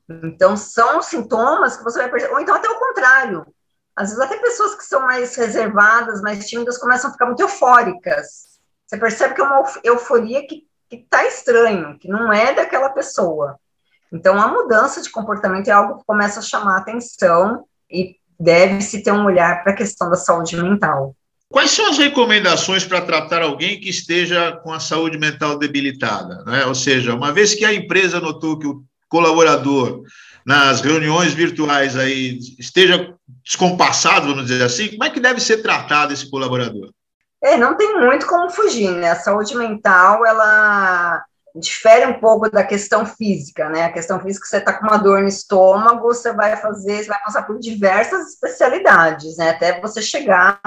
então, 0.08 0.56
são 0.56 1.02
sintomas 1.02 1.76
que 1.76 1.84
você 1.84 1.98
vai 1.98 2.10
perceber, 2.10 2.32
ou 2.32 2.40
então 2.40 2.54
até 2.54 2.68
o 2.68 2.78
contrário. 2.78 3.46
Às 3.94 4.10
vezes, 4.10 4.22
até 4.22 4.36
pessoas 4.36 4.74
que 4.74 4.84
são 4.84 5.00
mais 5.02 5.34
reservadas, 5.36 6.20
mais 6.20 6.46
tímidas, 6.46 6.78
começam 6.78 7.10
a 7.10 7.12
ficar 7.12 7.26
muito 7.26 7.40
eufóricas. 7.40 8.58
Você 8.86 8.98
percebe 8.98 9.34
que 9.34 9.40
é 9.40 9.44
uma 9.44 9.64
euforia 9.82 10.46
que 10.46 10.64
está 10.90 11.26
estranho, 11.26 11.98
que 11.98 12.08
não 12.08 12.32
é 12.32 12.54
daquela 12.54 12.90
pessoa. 12.90 13.58
Então, 14.12 14.40
a 14.40 14.46
mudança 14.46 15.02
de 15.02 15.10
comportamento 15.10 15.68
é 15.68 15.72
algo 15.72 15.98
que 15.98 16.04
começa 16.04 16.38
a 16.38 16.42
chamar 16.42 16.78
atenção 16.78 17.64
e 17.90 18.16
deve-se 18.38 19.02
ter 19.02 19.12
um 19.12 19.24
olhar 19.24 19.64
para 19.64 19.72
a 19.72 19.76
questão 19.76 20.08
da 20.08 20.16
saúde 20.16 20.56
mental. 20.56 21.16
Quais 21.48 21.70
são 21.70 21.88
as 21.88 21.98
recomendações 21.98 22.84
para 22.84 23.00
tratar 23.00 23.42
alguém 23.42 23.80
que 23.80 23.88
esteja 23.88 24.52
com 24.62 24.72
a 24.72 24.80
saúde 24.80 25.18
mental 25.18 25.58
debilitada? 25.58 26.44
Né? 26.44 26.66
Ou 26.66 26.74
seja, 26.74 27.14
uma 27.14 27.32
vez 27.32 27.54
que 27.54 27.64
a 27.64 27.72
empresa 27.72 28.20
notou 28.20 28.58
que 28.58 28.66
o 28.66 28.84
colaborador 29.08 30.02
nas 30.44 30.80
reuniões 30.80 31.32
virtuais 31.32 31.96
aí 31.96 32.38
esteja 32.58 33.14
descompassado, 33.42 34.28
vamos 34.28 34.46
dizer 34.46 34.62
assim, 34.62 34.90
como 34.90 35.04
é 35.04 35.10
que 35.10 35.20
deve 35.20 35.40
ser 35.40 35.58
tratado 35.58 36.12
esse 36.12 36.30
colaborador? 36.30 36.90
É, 37.42 37.56
não 37.56 37.76
tem 37.76 38.00
muito 38.00 38.26
como 38.26 38.50
fugir, 38.50 38.90
né? 38.90 39.10
A 39.10 39.16
saúde 39.16 39.56
mental, 39.56 40.24
ela 40.24 41.22
difere 41.54 42.06
um 42.06 42.20
pouco 42.20 42.50
da 42.50 42.64
questão 42.64 43.04
física, 43.04 43.68
né? 43.68 43.84
A 43.84 43.92
questão 43.92 44.20
física, 44.20 44.46
você 44.46 44.58
está 44.58 44.72
com 44.72 44.86
uma 44.86 44.98
dor 44.98 45.22
no 45.22 45.28
estômago, 45.28 46.02
você 46.02 46.32
vai 46.32 46.56
fazer, 46.56 47.02
você 47.02 47.08
vai 47.08 47.18
passar 47.24 47.42
por 47.42 47.58
diversas 47.58 48.28
especialidades, 48.28 49.36
né? 49.36 49.50
Até 49.50 49.80
você 49.80 50.00
chegar 50.02 50.60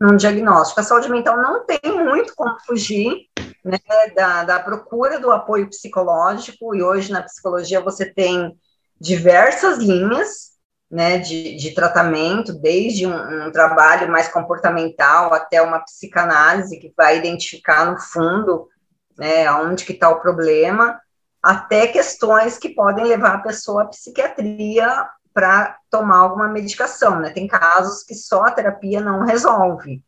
num 0.00 0.16
diagnóstico. 0.16 0.80
A 0.80 0.84
saúde 0.84 1.10
mental 1.10 1.36
não 1.36 1.64
tem 1.66 1.80
muito 1.84 2.34
como 2.36 2.56
fugir 2.66 3.26
né, 3.64 3.78
da, 4.14 4.44
da 4.44 4.60
procura 4.60 5.18
do 5.18 5.30
apoio 5.30 5.68
psicológico, 5.68 6.74
e 6.74 6.82
hoje 6.82 7.12
na 7.12 7.22
psicologia 7.22 7.80
você 7.80 8.06
tem 8.06 8.56
diversas 9.00 9.78
linhas 9.78 10.48
né, 10.90 11.18
de, 11.18 11.56
de 11.56 11.74
tratamento, 11.74 12.52
desde 12.52 13.06
um, 13.06 13.46
um, 13.46 13.52
trabalho 13.52 14.10
mais 14.10 14.28
comportamental 14.28 15.34
até 15.34 15.60
uma 15.60 15.80
psicanálise 15.80 16.78
que 16.78 16.92
vai 16.96 17.18
identificar 17.18 17.90
no 17.90 17.98
fundo 17.98 18.68
né, 19.18 19.50
onde 19.52 19.84
que 19.84 19.92
está 19.92 20.08
o 20.08 20.20
problema, 20.20 20.98
até 21.42 21.86
questões 21.88 22.56
que 22.56 22.70
podem 22.70 23.04
levar 23.04 23.34
a 23.34 23.42
pessoa 23.42 23.82
à 23.82 23.86
psiquiatria 23.86 25.06
para 25.34 25.76
tomar 25.90 26.18
alguma 26.18 26.48
medicação, 26.48 27.20
né? 27.20 27.30
Tem 27.30 27.46
casos 27.46 28.02
que 28.02 28.14
só 28.14 28.44
a 28.44 28.50
terapia 28.50 29.00
não 29.00 29.24
resolve, 29.24 30.02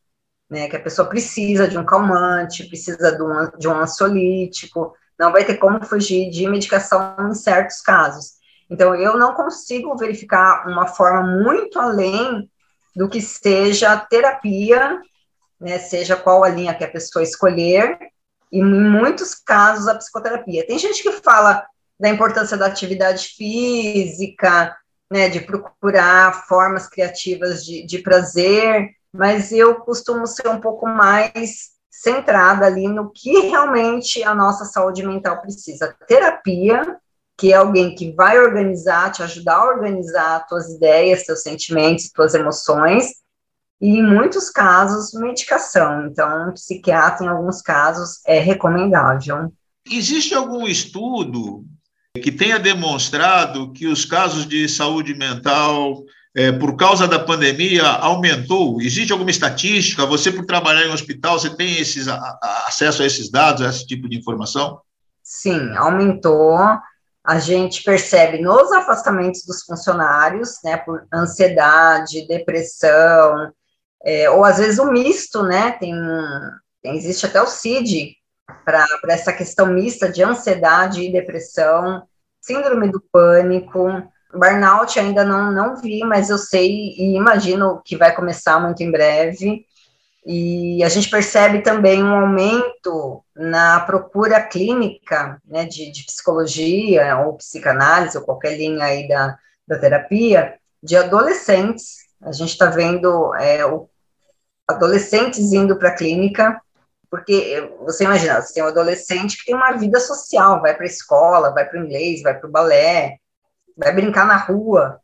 né? 0.51 0.69
Que 0.69 0.77
a 0.77 0.81
pessoa 0.81 1.09
precisa 1.09 1.69
de 1.69 1.79
um 1.79 1.85
calmante, 1.85 2.67
precisa 2.67 3.13
de 3.13 3.23
um, 3.23 3.59
de 3.59 3.69
um 3.69 3.75
ansiolítico, 3.75 4.95
não 5.19 5.31
vai 5.31 5.45
ter 5.45 5.57
como 5.57 5.85
fugir 5.85 6.31
de 6.31 6.49
medicação 6.49 7.15
em 7.31 7.35
certos 7.35 7.81
casos. 7.81 8.41
Então, 8.69 8.95
eu 8.95 9.17
não 9.17 9.35
consigo 9.35 9.97
verificar 9.97 10.67
uma 10.67 10.87
forma 10.87 11.23
muito 11.23 11.79
além 11.79 12.49
do 12.97 13.09
que 13.09 13.21
seja 13.21 13.97
terapia, 13.97 15.01
né, 15.61 15.79
seja 15.79 16.17
qual 16.17 16.43
a 16.43 16.49
linha 16.49 16.75
que 16.75 16.85
a 16.85 16.91
pessoa 16.91 17.23
escolher, 17.23 17.99
e 18.51 18.59
em 18.59 18.65
muitos 18.65 19.35
casos 19.35 19.87
a 19.87 19.95
psicoterapia. 19.95 20.67
Tem 20.67 20.79
gente 20.79 21.03
que 21.03 21.13
fala 21.13 21.65
da 21.99 22.09
importância 22.09 22.57
da 22.57 22.67
atividade 22.67 23.29
física, 23.37 24.75
né, 25.11 25.29
de 25.29 25.41
procurar 25.41 26.47
formas 26.47 26.89
criativas 26.89 27.65
de, 27.65 27.85
de 27.85 27.99
prazer, 27.99 28.89
mas 29.13 29.53
eu 29.53 29.77
costumo 29.77 30.27
ser 30.27 30.49
um 30.49 30.61
pouco 30.61 30.87
mais 30.87 31.71
centrada 31.91 32.67
ali 32.67 32.89
no 32.89 33.11
que 33.11 33.49
realmente 33.49 34.23
a 34.23 34.35
nossa 34.35 34.65
saúde 34.65 35.05
mental 35.05 35.41
precisa. 35.41 35.95
Terapia, 36.07 36.97
que 37.37 37.53
é 37.53 37.57
alguém 37.57 37.95
que 37.95 38.13
vai 38.13 38.39
organizar, 38.39 39.11
te 39.13 39.23
ajudar 39.23 39.57
a 39.57 39.69
organizar 39.69 40.47
tuas 40.47 40.69
ideias, 40.69 41.25
teus 41.25 41.43
sentimentos, 41.43 42.11
tuas 42.11 42.35
emoções, 42.35 43.21
e 43.81 43.99
em 43.99 44.03
muitos 44.03 44.51
casos, 44.51 45.15
medicação. 45.15 46.07
Então, 46.07 46.51
um 46.51 46.53
psiquiatra, 46.53 47.25
em 47.25 47.29
alguns 47.29 47.63
casos, 47.63 48.21
é 48.27 48.39
recomendável. 48.39 49.51
Existe 49.91 50.35
algum 50.35 50.67
estudo 50.67 51.65
que 52.23 52.31
tenha 52.31 52.59
demonstrado 52.59 53.73
que 53.73 53.87
os 53.87 54.05
casos 54.05 54.47
de 54.47 54.69
saúde 54.69 55.15
mental, 55.15 56.05
é, 56.35 56.53
por 56.53 56.77
causa 56.77 57.09
da 57.09 57.19
pandemia, 57.19 57.85
aumentou? 57.85 58.81
Existe 58.81 59.13
alguma 59.13 59.31
estatística? 59.31 60.07
Você, 60.07 60.31
por 60.31 60.47
trabalhar 60.47 60.85
em 60.85 60.91
um 60.91 60.95
hospital, 60.95 61.39
você 61.39 61.51
tem 61.51 61.79
esses, 61.79 62.07
a, 62.07 62.15
a, 62.17 62.65
acesso 62.69 63.03
a 63.03 63.07
esses 63.07 63.31
dados, 63.31 63.63
a 63.63 63.71
esse 63.71 63.87
tipo 63.87 64.09
de 64.09 64.17
informação? 64.17 64.81
Sim, 65.23 65.77
aumentou. 65.77 66.57
A 67.25 67.39
gente 67.39 67.83
percebe 67.83 68.41
nos 68.41 68.73
afastamentos 68.73 69.43
dos 69.45 69.63
funcionários, 69.63 70.59
né, 70.65 70.77
por 70.79 71.07
ansiedade, 71.13 72.27
depressão, 72.27 73.53
é, 74.05 74.31
ou 74.31 74.45
às 74.45 74.59
vezes 74.59 74.79
o 74.79 74.91
misto, 74.91 75.43
né, 75.43 75.73
tem, 75.73 75.95
tem 76.83 76.97
existe 76.97 77.27
até 77.27 77.43
o 77.43 77.47
CID, 77.47 78.17
para 78.65 78.87
essa 79.09 79.33
questão 79.33 79.67
mista 79.67 80.11
de 80.11 80.23
ansiedade 80.23 81.03
e 81.03 81.13
depressão, 81.13 82.03
síndrome 82.41 82.91
do 82.91 83.03
pânico, 83.13 83.87
burnout 84.33 84.99
ainda 84.99 85.25
não, 85.25 85.51
não 85.53 85.77
vi, 85.77 86.01
mas 86.01 86.31
eu 86.31 86.39
sei 86.39 86.95
e 86.97 87.17
imagino 87.17 87.81
que 87.85 87.97
vai 87.97 88.15
começar 88.15 88.59
muito 88.61 88.83
em 88.83 88.91
breve. 88.91 89.67
E 90.25 90.85
a 90.85 90.89
gente 90.89 91.09
percebe 91.09 91.63
também 91.63 92.03
um 92.03 92.15
aumento 92.15 93.25
na 93.35 93.81
procura 93.81 94.41
clínica 94.43 95.41
né, 95.47 95.65
de, 95.65 95.91
de 95.91 96.05
psicologia 96.05 97.19
ou 97.19 97.37
psicanálise 97.37 98.19
ou 98.19 98.25
qualquer 98.25 98.57
linha 98.57 98.85
aí 98.85 99.09
da, 99.09 99.37
da 99.67 99.79
terapia 99.79 100.55
de 100.83 100.97
adolescentes. 100.97 102.01
A 102.23 102.33
gente 102.33 102.51
está 102.51 102.67
vendo 102.67 103.35
é, 103.37 103.65
o, 103.65 103.89
adolescentes 104.69 105.53
indo 105.53 105.77
para 105.77 105.89
a 105.89 105.97
clínica 105.97 106.61
porque 107.11 107.69
você 107.81 108.05
imagina, 108.05 108.41
você 108.41 108.55
tem 108.55 108.63
um 108.63 108.69
adolescente 108.69 109.37
que 109.37 109.47
tem 109.47 109.55
uma 109.55 109.73
vida 109.73 109.99
social, 109.99 110.61
vai 110.61 110.75
para 110.75 110.85
a 110.85 110.87
escola, 110.87 111.51
vai 111.51 111.69
para 111.69 111.81
o 111.81 111.85
inglês, 111.85 112.23
vai 112.23 112.39
para 112.39 112.49
o 112.49 112.53
balé, 112.53 113.17
vai 113.81 113.93
brincar 113.95 114.27
na 114.27 114.37
rua. 114.37 115.01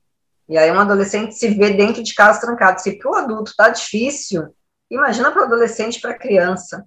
E 0.49 0.56
aí 0.56 0.71
um 0.71 0.78
adolescente 0.78 1.35
se 1.35 1.49
vê 1.49 1.71
dentro 1.71 2.02
de 2.02 2.14
casa 2.14 2.40
trancado. 2.40 2.80
Se 2.80 2.99
para 2.99 3.11
o 3.11 3.14
adulto 3.14 3.50
está 3.50 3.71
difícil, 3.71 4.54
imagina 4.90 5.33
para 5.33 5.42
o 5.42 5.45
adolescente 5.47 6.00
para 6.00 6.11
a 6.11 6.18
criança. 6.18 6.85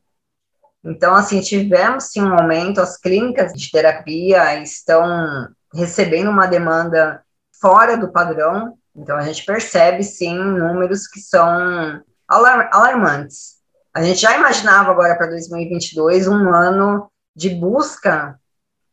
Então, 0.84 1.14
assim, 1.14 1.42
tivemos 1.42 2.06
sim 2.06 2.22
um 2.22 2.34
aumento, 2.34 2.80
as 2.80 2.96
clínicas 2.96 3.52
de 3.52 3.70
terapia 3.70 4.62
estão 4.62 5.50
recebendo 5.74 6.30
uma 6.30 6.46
demanda 6.46 7.22
fora 7.60 7.98
do 7.98 8.14
padrão, 8.14 8.78
então 8.96 9.18
a 9.18 9.22
gente 9.22 9.44
percebe 9.44 10.04
sim 10.04 10.34
números 10.34 11.06
que 11.06 11.20
são 11.20 12.02
alarmantes. 12.26 13.58
A 13.94 14.02
gente 14.02 14.22
já 14.22 14.38
imaginava 14.38 14.92
agora 14.92 15.18
para 15.18 15.28
2022 15.28 16.28
um 16.30 16.54
ano 16.54 17.12
de 17.36 17.50
busca 17.50 18.40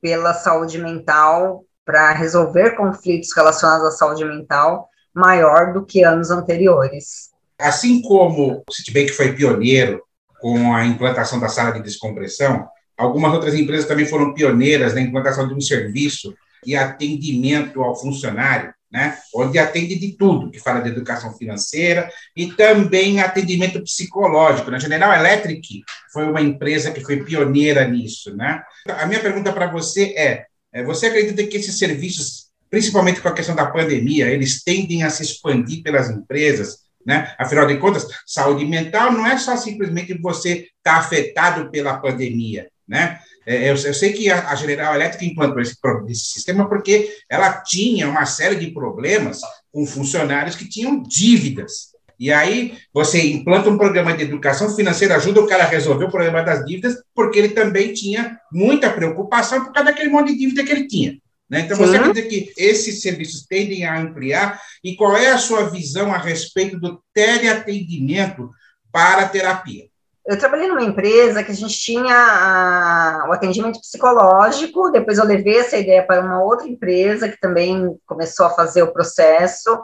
pela 0.01 0.35
saúde 0.35 0.79
mental 0.79 1.65
para 1.87 2.13
resolver 2.13 2.73
conflitos 2.73 3.31
relacionados 3.35 3.87
à 3.87 3.91
saúde 3.93 4.25
mental 4.25 4.91
maior 5.15 5.73
do 5.73 5.87
que 5.87 6.05
anos 6.05 6.31
anteriores. 6.31 7.31
Assim 7.59 8.03
como 8.03 8.63
o 8.69 8.73
Citibank 8.73 9.13
foi 9.13 9.33
pioneiro 9.33 10.03
com 10.41 10.75
a 10.75 10.85
implantação 10.85 11.41
da 11.41 11.49
sala 11.49 11.73
de 11.73 11.83
descompressão, 11.83 12.69
algumas 12.99 13.33
outras 13.33 13.55
empresas 13.55 13.87
também 13.87 14.05
foram 14.05 14.35
pioneiras 14.35 14.93
na 14.93 15.01
implantação 15.01 15.49
de 15.49 15.55
um 15.55 15.61
serviço 15.61 16.35
e 16.67 16.77
atendimento 16.77 17.81
ao 17.81 17.97
funcionário 17.99 18.75
né, 18.91 19.19
onde 19.35 19.59
atende 19.59 19.99
de 19.99 20.13
tudo, 20.13 20.51
que 20.51 20.61
fala 20.61 20.81
de 20.81 20.89
educação 20.89 21.37
financeira 21.37 22.09
e 22.35 22.53
também 22.53 23.21
atendimento 23.21 23.83
psicológico. 23.83 24.71
Na 24.71 24.79
General 24.79 25.13
Electric 25.13 25.83
foi 26.13 26.25
uma 26.25 26.41
empresa 26.41 26.91
que 26.91 27.03
foi 27.03 27.23
pioneira 27.23 27.87
nisso. 27.87 28.35
Né? 28.35 28.63
A 28.89 29.07
minha 29.07 29.21
pergunta 29.21 29.53
para 29.53 29.67
você 29.67 30.15
é, 30.17 30.47
você 30.85 31.07
acredita 31.07 31.47
que 31.47 31.57
esses 31.57 31.79
serviços, 31.79 32.47
principalmente 32.71 33.21
com 33.21 33.29
a 33.29 33.35
questão 33.35 33.55
da 33.55 33.67
pandemia, 33.67 34.29
eles 34.29 34.63
tendem 34.63 35.03
a 35.03 35.11
se 35.11 35.23
expandir 35.23 35.83
pelas 35.83 36.11
empresas? 36.11 36.87
Né? 37.05 37.33
Afinal 37.39 37.67
de 37.67 37.77
contas, 37.77 38.07
saúde 38.27 38.65
mental 38.65 39.13
não 39.13 39.25
é 39.25 39.39
só 39.39 39.57
simplesmente 39.57 40.19
você 40.21 40.51
estar 40.51 40.71
tá 40.83 40.97
afetado 40.97 41.71
pela 41.71 41.99
pandemia. 41.99 42.69
Né? 42.87 43.19
É, 43.47 43.71
eu, 43.71 43.77
eu, 43.77 43.95
sei 43.95 44.13
que 44.13 44.29
a, 44.31 44.51
a, 44.51 44.55
General 44.57 44.95
Elétrica 44.95 45.25
implantou 45.25 45.61
esse, 45.61 45.77
esse, 46.09 46.25
sistema 46.33 46.69
porque 46.69 47.17
ela 47.29 47.61
tinha 47.63 48.09
uma 48.09 48.27
série 48.27 48.57
de 48.57 48.73
problemas 48.73 49.41
com 49.73 49.87
funcionários 49.87 50.57
que 50.57 50.69
tinham 50.69 51.03
dívidas. 51.03 51.96
E 52.19 52.33
aí 52.33 52.79
você 52.93 53.21
implanta 53.21 53.69
um 53.69 53.77
programa 53.77 54.17
de 54.17 54.25
educação 54.25 54.75
financeira, 54.75 55.17
ajuda 55.17 55.41
o 55.41 55.47
cara 55.47 55.65
a 55.65 55.69
resolver 55.69 56.07
o 56.07 56.11
problema 56.11 56.43
das 56.43 56.65
dívidas, 56.65 56.97
porque 57.15 57.39
ele 57.39 57.51
também 57.51 57.93
tinha 57.93 58.39
muita 58.51 58.91
preocupação 58.91 59.65
por 59.65 59.73
causa 59.73 59.91
daquele 59.91 60.09
monte 60.09 60.33
de 60.33 60.39
dívida 60.39 60.65
que 60.65 60.73
ele 60.73 60.87
tinha. 60.87 61.19
Né? 61.49 61.61
Então, 61.61 61.77
você 61.77 61.97
acredita 61.97 62.29
que 62.29 62.53
esses 62.57 63.03
serviços 63.03 63.47
tendem 63.47 63.85
a 63.85 63.99
ampliar? 64.01 64.61
E 64.83 64.97
qual 64.97 65.17
é 65.17 65.29
a 65.29 65.39
sua 65.39 65.71
visão 65.71 66.13
a 66.13 66.19
respeito 66.19 66.81
do 66.81 67.01
teleatendimento 67.15 68.51
para 68.91 69.23
a 69.23 69.29
terapia? 69.29 69.85
eu 70.27 70.37
trabalhei 70.37 70.67
numa 70.67 70.83
empresa 70.83 71.43
que 71.45 71.53
a 71.53 71.55
gente 71.55 71.79
tinha 71.79 72.15
a, 72.15 73.27
o 73.29 73.33
atendimento 73.33 73.81
psicológico, 73.81 74.91
depois 74.91 75.19
eu 75.19 75.25
levei 75.25 75.59
essa 75.59 75.77
ideia 75.77 76.05
para 76.05 76.21
uma 76.21 76.43
outra 76.43 76.67
empresa 76.67 77.29
que 77.29 77.39
também 77.39 77.97
começou 78.05 78.47
a 78.47 78.51
fazer 78.51 78.83
o 78.83 78.93
processo, 78.93 79.79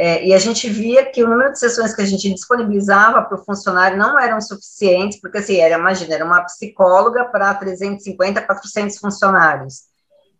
é, 0.00 0.24
e 0.24 0.32
a 0.32 0.38
gente 0.38 0.70
via 0.70 1.04
que 1.10 1.24
o 1.24 1.28
número 1.28 1.50
de 1.50 1.58
sessões 1.58 1.92
que 1.92 2.00
a 2.00 2.06
gente 2.06 2.32
disponibilizava 2.32 3.20
para 3.22 3.36
o 3.36 3.44
funcionário 3.44 3.98
não 3.98 4.16
eram 4.16 4.40
suficientes, 4.40 5.20
porque 5.20 5.38
assim, 5.38 5.56
era, 5.56 5.76
imagina, 5.76 6.14
era 6.14 6.24
uma 6.24 6.44
psicóloga 6.44 7.24
para 7.24 7.52
350, 7.54 8.40
400 8.42 8.96
funcionários. 8.96 9.88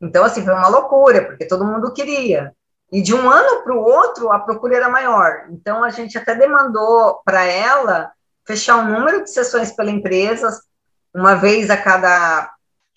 Então, 0.00 0.22
assim, 0.22 0.44
foi 0.44 0.54
uma 0.54 0.68
loucura, 0.68 1.24
porque 1.24 1.44
todo 1.44 1.64
mundo 1.64 1.92
queria. 1.92 2.52
E 2.92 3.02
de 3.02 3.12
um 3.12 3.28
ano 3.28 3.64
para 3.64 3.74
o 3.74 3.82
outro, 3.82 4.30
a 4.30 4.38
procura 4.38 4.76
era 4.76 4.88
maior. 4.88 5.48
Então, 5.50 5.82
a 5.82 5.90
gente 5.90 6.16
até 6.16 6.36
demandou 6.36 7.20
para 7.24 7.44
ela 7.44 8.12
fechar 8.46 8.76
um 8.76 8.88
número 8.88 9.24
de 9.24 9.30
sessões 9.32 9.72
pela 9.72 9.90
empresa, 9.90 10.56
uma 11.12 11.34
vez 11.34 11.68
a 11.68 11.76
cada 11.76 12.48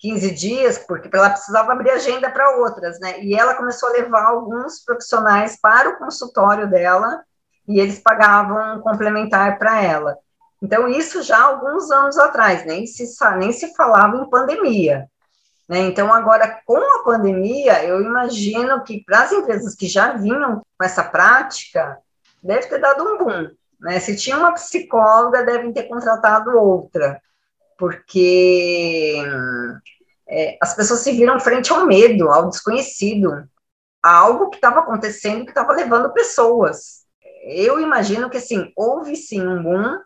15 0.02 0.30
dias, 0.32 0.78
porque 0.78 1.08
ela 1.16 1.30
precisava 1.30 1.72
abrir 1.72 1.90
agenda 1.90 2.28
para 2.28 2.56
outras, 2.56 2.98
né? 2.98 3.22
E 3.22 3.34
ela 3.34 3.54
começou 3.54 3.88
a 3.88 3.92
levar 3.92 4.24
alguns 4.24 4.84
profissionais 4.84 5.56
para 5.60 5.90
o 5.90 5.98
consultório 5.98 6.68
dela 6.68 7.22
e 7.68 7.78
eles 7.78 8.00
pagavam 8.00 8.78
um 8.78 8.80
complementar 8.80 9.58
para 9.60 9.80
ela. 9.80 10.18
Então, 10.60 10.88
isso 10.88 11.22
já 11.22 11.38
há 11.38 11.44
alguns 11.44 11.90
anos 11.92 12.18
atrás, 12.18 12.66
nem 12.66 12.84
se, 12.84 13.04
nem 13.38 13.52
se 13.52 13.74
falava 13.76 14.16
em 14.16 14.28
pandemia. 14.28 15.08
Né? 15.68 15.78
Então, 15.80 16.12
agora, 16.12 16.60
com 16.66 16.78
a 16.78 17.04
pandemia, 17.04 17.84
eu 17.84 18.00
imagino 18.00 18.82
que 18.82 19.04
para 19.04 19.22
as 19.22 19.32
empresas 19.32 19.74
que 19.74 19.86
já 19.86 20.12
vinham 20.14 20.62
com 20.76 20.84
essa 20.84 21.04
prática, 21.04 21.98
deve 22.42 22.66
ter 22.66 22.80
dado 22.80 23.04
um 23.04 23.18
boom. 23.18 23.50
Né? 23.80 24.00
Se 24.00 24.16
tinha 24.16 24.36
uma 24.36 24.52
psicóloga, 24.52 25.44
devem 25.44 25.72
ter 25.72 25.84
contratado 25.84 26.58
outra, 26.58 27.20
porque 27.82 29.20
é, 30.28 30.56
as 30.62 30.72
pessoas 30.72 31.00
se 31.00 31.10
viram 31.10 31.40
frente 31.40 31.72
ao 31.72 31.84
medo, 31.84 32.30
ao 32.30 32.48
desconhecido, 32.48 33.44
a 34.00 34.18
algo 34.18 34.50
que 34.50 34.56
estava 34.56 34.78
acontecendo 34.78 35.44
que 35.44 35.50
estava 35.50 35.72
levando 35.72 36.12
pessoas. 36.12 37.02
Eu 37.42 37.80
imagino 37.80 38.30
que, 38.30 38.36
assim, 38.36 38.72
houve 38.76 39.16
sim 39.16 39.44
um 39.44 39.60
boom, 39.60 39.98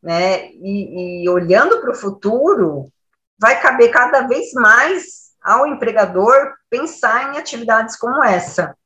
né, 0.00 0.48
e, 0.52 1.24
e 1.24 1.28
olhando 1.28 1.80
para 1.80 1.90
o 1.90 1.96
futuro, 1.96 2.88
vai 3.36 3.60
caber 3.60 3.90
cada 3.90 4.28
vez 4.28 4.52
mais 4.52 5.32
ao 5.42 5.66
empregador 5.66 6.54
pensar 6.70 7.34
em 7.34 7.38
atividades 7.38 7.96
como 7.96 8.22
essa 8.22 8.76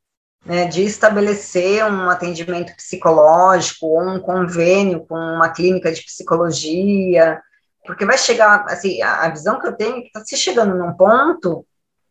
né, 0.42 0.64
de 0.64 0.84
estabelecer 0.84 1.84
um 1.84 2.08
atendimento 2.08 2.74
psicológico 2.76 3.88
ou 3.88 4.02
um 4.02 4.18
convênio 4.18 5.04
com 5.04 5.16
uma 5.16 5.50
clínica 5.50 5.92
de 5.92 6.02
psicologia, 6.02 7.42
porque 7.84 8.06
vai 8.06 8.16
chegar, 8.16 8.64
assim, 8.68 9.02
a, 9.02 9.28
visão 9.28 9.60
que 9.60 9.66
eu 9.66 9.76
tenho 9.76 9.96
é 9.96 10.00
que 10.02 10.06
está 10.06 10.24
se 10.24 10.36
chegando 10.36 10.74
num 10.76 10.92
ponto 10.94 11.66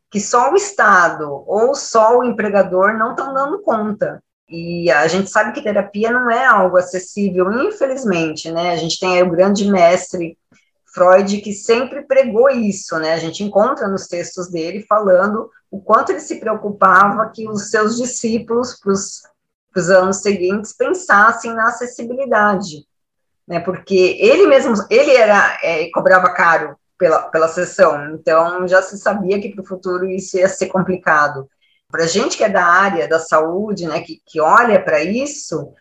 que 0.09 0.19
só 0.19 0.51
o 0.51 0.55
Estado 0.55 1.43
ou 1.47 1.73
só 1.73 2.17
o 2.17 2.23
empregador 2.23 2.97
não 2.97 3.11
estão 3.11 3.33
dando 3.33 3.61
conta. 3.61 4.21
E 4.49 4.91
a 4.91 5.07
gente 5.07 5.29
sabe 5.29 5.53
que 5.53 5.61
terapia 5.61 6.11
não 6.11 6.29
é 6.29 6.45
algo 6.45 6.77
acessível, 6.77 7.49
infelizmente, 7.63 8.51
né? 8.51 8.71
A 8.71 8.75
gente 8.75 8.99
tem 8.99 9.15
aí 9.15 9.23
o 9.23 9.31
grande 9.31 9.71
mestre 9.71 10.37
Freud 10.93 11.39
que 11.39 11.53
sempre 11.53 12.01
pregou 12.01 12.49
isso, 12.49 12.99
né? 12.99 13.13
A 13.13 13.17
gente 13.17 13.43
encontra 13.43 13.87
nos 13.87 14.07
textos 14.07 14.49
dele 14.49 14.85
falando 14.87 15.49
o 15.69 15.79
quanto 15.79 16.11
ele 16.11 16.19
se 16.19 16.35
preocupava 16.37 17.31
que 17.33 17.47
os 17.47 17.69
seus 17.69 17.95
discípulos, 17.95 18.77
para 18.77 18.91
os 18.91 19.89
anos 19.89 20.17
seguintes, 20.17 20.73
pensassem 20.73 21.53
na 21.53 21.67
acessibilidade, 21.67 22.85
né? 23.47 23.59
Porque 23.59 24.17
ele 24.19 24.47
mesmo, 24.47 24.75
ele 24.89 25.15
era, 25.15 25.57
é, 25.61 25.89
cobrava 25.91 26.33
caro 26.33 26.75
pela, 26.97 27.23
pela 27.23 27.47
sessão, 27.47 28.13
então 28.13 28.67
já 28.67 28.81
se 28.81 28.97
sabia 28.97 29.39
que 29.41 29.49
para 29.49 29.63
o 29.63 29.67
futuro 29.67 30.09
isso 30.09 30.37
ia 30.37 30.47
ser 30.47 30.67
complicado. 30.67 31.47
Para 31.89 32.03
a 32.03 32.07
gente 32.07 32.37
que 32.37 32.43
é 32.43 32.49
da 32.49 32.65
área 32.65 33.07
da 33.07 33.19
saúde, 33.19 33.87
né, 33.87 34.01
que, 34.01 34.21
que 34.25 34.39
olha 34.39 34.81
para 34.81 35.03
isso, 35.03 35.73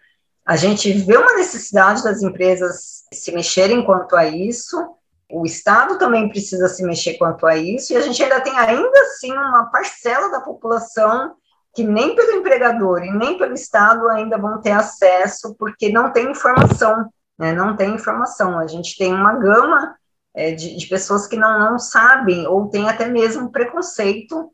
a 0.44 0.56
gente 0.56 0.92
vê 0.92 1.16
uma 1.16 1.36
necessidade 1.36 2.02
das 2.02 2.22
empresas 2.22 3.04
se 3.12 3.30
mexerem 3.32 3.84
quanto 3.84 4.16
a 4.16 4.26
isso, 4.26 4.96
o 5.30 5.46
Estado 5.46 5.96
também 5.96 6.28
precisa 6.28 6.66
se 6.68 6.82
mexer 6.82 7.14
quanto 7.14 7.46
a 7.46 7.56
isso, 7.56 7.92
e 7.92 7.96
a 7.96 8.00
gente 8.00 8.20
ainda 8.22 8.40
tem 8.40 8.58
ainda 8.58 9.00
assim 9.02 9.30
uma 9.32 9.70
parcela 9.70 10.28
da 10.30 10.40
população 10.40 11.36
que 11.72 11.84
nem 11.84 12.16
pelo 12.16 12.32
empregador 12.32 13.04
e 13.04 13.12
nem 13.12 13.38
pelo 13.38 13.54
Estado 13.54 14.08
ainda 14.08 14.36
vão 14.36 14.60
ter 14.60 14.72
acesso, 14.72 15.54
porque 15.56 15.88
não 15.88 16.12
tem 16.12 16.30
informação, 16.30 17.08
né? 17.40 17.52
não 17.52 17.74
tem 17.74 17.94
informação. 17.94 18.58
A 18.58 18.66
gente 18.66 18.96
tem 18.98 19.12
uma 19.12 19.32
gama 19.38 19.96
é, 20.34 20.52
de, 20.52 20.76
de, 20.76 20.86
pessoas 20.86 21.26
que 21.26 21.36
não, 21.36 21.58
não 21.58 21.78
sabem, 21.78 22.46
ou 22.46 22.68
tem 22.68 22.88
até 22.88 23.08
mesmo 23.08 23.50
preconceito 23.50 24.52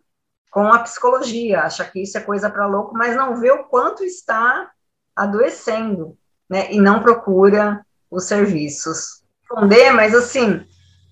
com 0.50 0.72
a 0.72 0.78
psicologia, 0.78 1.62
acha 1.62 1.84
que 1.84 2.00
isso 2.00 2.16
é 2.16 2.20
coisa 2.22 2.48
para 2.48 2.66
louco, 2.66 2.94
mas 2.94 3.14
não 3.14 3.36
vê 3.36 3.50
o 3.50 3.64
quanto 3.64 4.02
está 4.04 4.70
adoecendo, 5.14 6.16
né? 6.48 6.72
e 6.72 6.80
não 6.80 7.02
procura 7.02 7.84
os 8.10 8.24
serviços 8.24 9.26
responder, 9.46 9.92
mas 9.92 10.14
assim, 10.14 10.64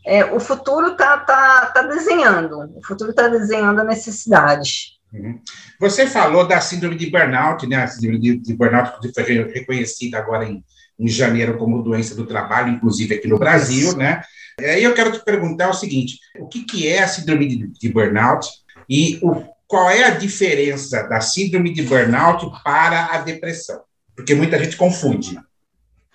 é, 0.04 0.24
o 0.24 0.40
futuro 0.40 0.92
está 0.92 1.18
tá, 1.18 1.66
tá 1.66 1.82
desenhando, 1.82 2.76
o 2.76 2.84
futuro 2.84 3.10
está 3.10 3.28
desenhando 3.28 3.80
a 3.80 3.84
necessidade. 3.84 4.94
Uhum. 5.12 5.40
Você 5.80 6.06
falou 6.06 6.46
da 6.46 6.60
síndrome 6.60 6.96
de 6.96 7.08
burnout, 7.08 7.66
né? 7.66 7.76
A 7.76 7.86
síndrome 7.86 8.38
de 8.38 8.54
burnout 8.54 8.98
que 9.00 9.12
foi 9.12 9.44
reconhecida 9.52 10.18
agora 10.18 10.44
em, 10.44 10.64
em 10.98 11.08
janeiro 11.08 11.58
como 11.58 11.82
doença 11.82 12.14
do 12.14 12.26
trabalho, 12.26 12.72
inclusive 12.72 13.14
aqui 13.14 13.28
no 13.28 13.38
Brasil, 13.38 13.96
né? 13.96 14.22
E 14.60 14.64
aí 14.64 14.84
eu 14.84 14.94
quero 14.94 15.12
te 15.12 15.24
perguntar 15.24 15.70
o 15.70 15.74
seguinte: 15.74 16.18
o 16.38 16.46
que, 16.46 16.64
que 16.64 16.88
é 16.88 17.02
a 17.02 17.08
síndrome 17.08 17.48
de, 17.48 17.66
de 17.68 17.88
burnout 17.92 18.48
e 18.88 19.18
o, 19.22 19.44
qual 19.66 19.90
é 19.90 20.04
a 20.04 20.10
diferença 20.10 21.02
da 21.08 21.20
síndrome 21.20 21.72
de 21.72 21.82
burnout 21.82 22.46
para 22.62 23.06
a 23.06 23.18
depressão? 23.18 23.80
Porque 24.14 24.34
muita 24.34 24.58
gente 24.58 24.76
confunde. 24.76 25.38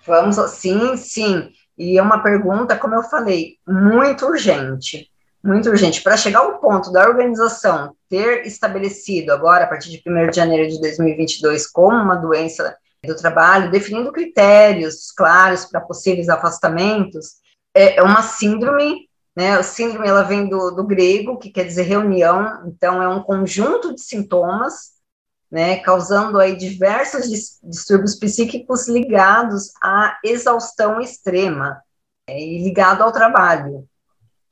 Vamos, 0.05 0.37
sim, 0.51 0.95
sim. 0.95 1.49
E 1.77 1.97
é 1.97 2.01
uma 2.01 2.23
pergunta, 2.23 2.75
como 2.75 2.95
eu 2.95 3.03
falei, 3.03 3.57
muito 3.67 4.25
urgente, 4.25 5.09
muito 5.43 5.69
urgente. 5.69 6.01
Para 6.01 6.17
chegar 6.17 6.39
ao 6.39 6.59
ponto 6.59 6.91
da 6.91 7.07
organização 7.07 7.95
ter 8.09 8.45
estabelecido 8.45 9.31
agora, 9.31 9.65
a 9.65 9.67
partir 9.67 9.89
de 9.89 10.03
1 10.05 10.29
de 10.29 10.35
janeiro 10.35 10.69
de 10.69 10.79
2022, 10.81 11.67
como 11.67 11.95
uma 11.95 12.15
doença 12.15 12.75
do 13.05 13.15
trabalho, 13.15 13.71
definindo 13.71 14.11
critérios 14.11 15.11
claros 15.11 15.65
para 15.65 15.81
possíveis 15.81 16.29
afastamentos, 16.29 17.35
é, 17.73 17.97
é 17.97 18.03
uma 18.03 18.21
síndrome, 18.21 19.07
né? 19.35 19.53
A 19.53 19.63
síndrome 19.63 20.07
ela 20.07 20.23
vem 20.23 20.49
do, 20.49 20.71
do 20.71 20.85
grego, 20.85 21.37
que 21.37 21.49
quer 21.49 21.63
dizer 21.63 21.83
reunião, 21.83 22.63
então 22.67 23.01
é 23.01 23.07
um 23.07 23.23
conjunto 23.23 23.93
de 23.93 24.01
sintomas 24.01 24.99
né, 25.51 25.77
causando 25.79 26.37
aí 26.39 26.55
diversos 26.55 27.59
distúrbios 27.63 28.15
psíquicos 28.15 28.87
ligados 28.87 29.71
à 29.81 30.17
exaustão 30.23 31.01
extrema 31.01 31.81
é, 32.27 32.39
e 32.39 32.63
ligado 32.63 33.01
ao 33.01 33.11
trabalho. 33.11 33.87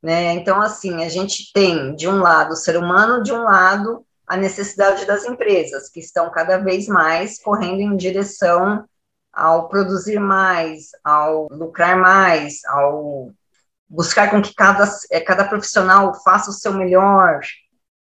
Né? 0.02 0.34
Então, 0.34 0.62
assim, 0.62 1.04
a 1.04 1.10
gente 1.10 1.52
tem, 1.54 1.96
de 1.96 2.08
um 2.08 2.20
lado, 2.20 2.54
o 2.54 2.56
ser 2.56 2.78
humano, 2.78 3.22
de 3.22 3.32
um 3.32 3.44
lado, 3.44 4.06
a 4.28 4.36
necessidade 4.36 5.06
das 5.06 5.26
empresas, 5.26 5.90
que 5.90 6.02
estão 6.02 6.30
cada 6.30 6.58
vez 6.58 6.88
mais 6.88 7.40
correndo 7.40 7.80
em 7.80 7.96
direção 7.96 8.86
ao 9.32 9.70
produzir 9.70 10.20
mais, 10.20 10.90
ao 11.04 11.48
lucrar 11.50 11.98
mais, 11.98 12.66
ao 12.66 13.32
buscar 13.88 14.30
com 14.30 14.42
que 14.42 14.54
cada, 14.54 14.84
é, 15.12 15.22
cada 15.22 15.46
profissional 15.46 16.14
faça 16.24 16.50
o 16.50 16.54
seu 16.54 16.74
melhor, 16.74 17.40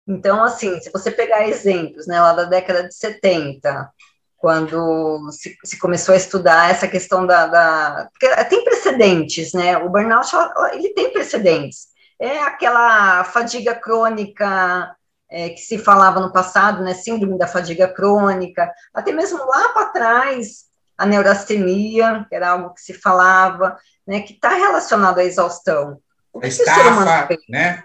Então, 0.07 0.43
assim, 0.43 0.79
se 0.79 0.89
você 0.89 1.11
pegar 1.11 1.47
exemplos, 1.47 2.07
né, 2.07 2.19
lá 2.19 2.33
da 2.33 2.45
década 2.45 2.87
de 2.87 2.95
70, 2.95 3.91
quando 4.37 5.29
se, 5.31 5.57
se 5.65 5.77
começou 5.77 6.13
a 6.13 6.17
estudar 6.17 6.71
essa 6.71 6.87
questão 6.87 7.27
da, 7.27 7.47
da, 7.47 8.09
tem 8.49 8.63
precedentes, 8.63 9.53
né, 9.53 9.77
o 9.77 9.89
burnout, 9.89 10.29
ele 10.73 10.93
tem 10.93 11.11
precedentes, 11.11 11.87
é 12.19 12.39
aquela 12.39 13.23
fadiga 13.25 13.75
crônica 13.75 14.95
é, 15.29 15.49
que 15.49 15.59
se 15.59 15.77
falava 15.77 16.19
no 16.19 16.31
passado, 16.31 16.83
né, 16.83 16.93
síndrome 16.93 17.37
da 17.37 17.47
fadiga 17.47 17.87
crônica, 17.87 18.71
até 18.93 19.11
mesmo 19.11 19.39
lá 19.45 19.69
para 19.69 19.89
trás, 19.89 20.65
a 20.97 21.05
neurastemia, 21.05 22.25
que 22.27 22.35
era 22.35 22.49
algo 22.49 22.73
que 22.73 22.81
se 22.81 22.93
falava, 22.93 23.77
né, 24.05 24.21
que 24.21 24.33
está 24.33 24.49
relacionado 24.49 25.19
à 25.19 25.23
exaustão. 25.23 25.99
O 26.33 26.39
que 26.39 26.47
estafa, 26.47 27.27
né? 27.49 27.83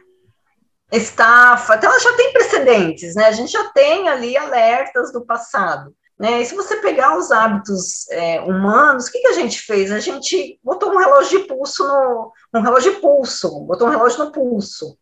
Estafa, 0.90 1.76
então 1.76 1.90
ela 1.90 2.00
já 2.00 2.16
tem 2.16 2.32
precedentes, 2.32 3.14
né, 3.14 3.26
a 3.26 3.32
gente 3.32 3.50
já 3.50 3.70
tem 3.70 4.08
ali 4.08 4.36
alertas 4.36 5.12
do 5.12 5.24
passado. 5.24 5.94
Né? 6.18 6.42
E 6.42 6.44
se 6.44 6.54
você 6.54 6.76
pegar 6.76 7.16
os 7.16 7.32
hábitos 7.32 8.08
é, 8.10 8.40
humanos, 8.42 9.06
o 9.06 9.10
que, 9.10 9.20
que 9.20 9.28
a 9.28 9.32
gente 9.32 9.60
fez? 9.60 9.90
A 9.90 9.98
gente 9.98 10.56
botou 10.62 10.92
um 10.92 10.98
relógio 10.98 11.40
de 11.40 11.48
pulso 11.48 11.84
no 11.84 12.32
um 12.54 12.62
relógio 12.62 12.94
de 12.94 13.00
pulso, 13.00 13.60
botou 13.62 13.88
um 13.88 13.90
relógio 13.90 14.26
no 14.26 14.30
pulso 14.30 14.96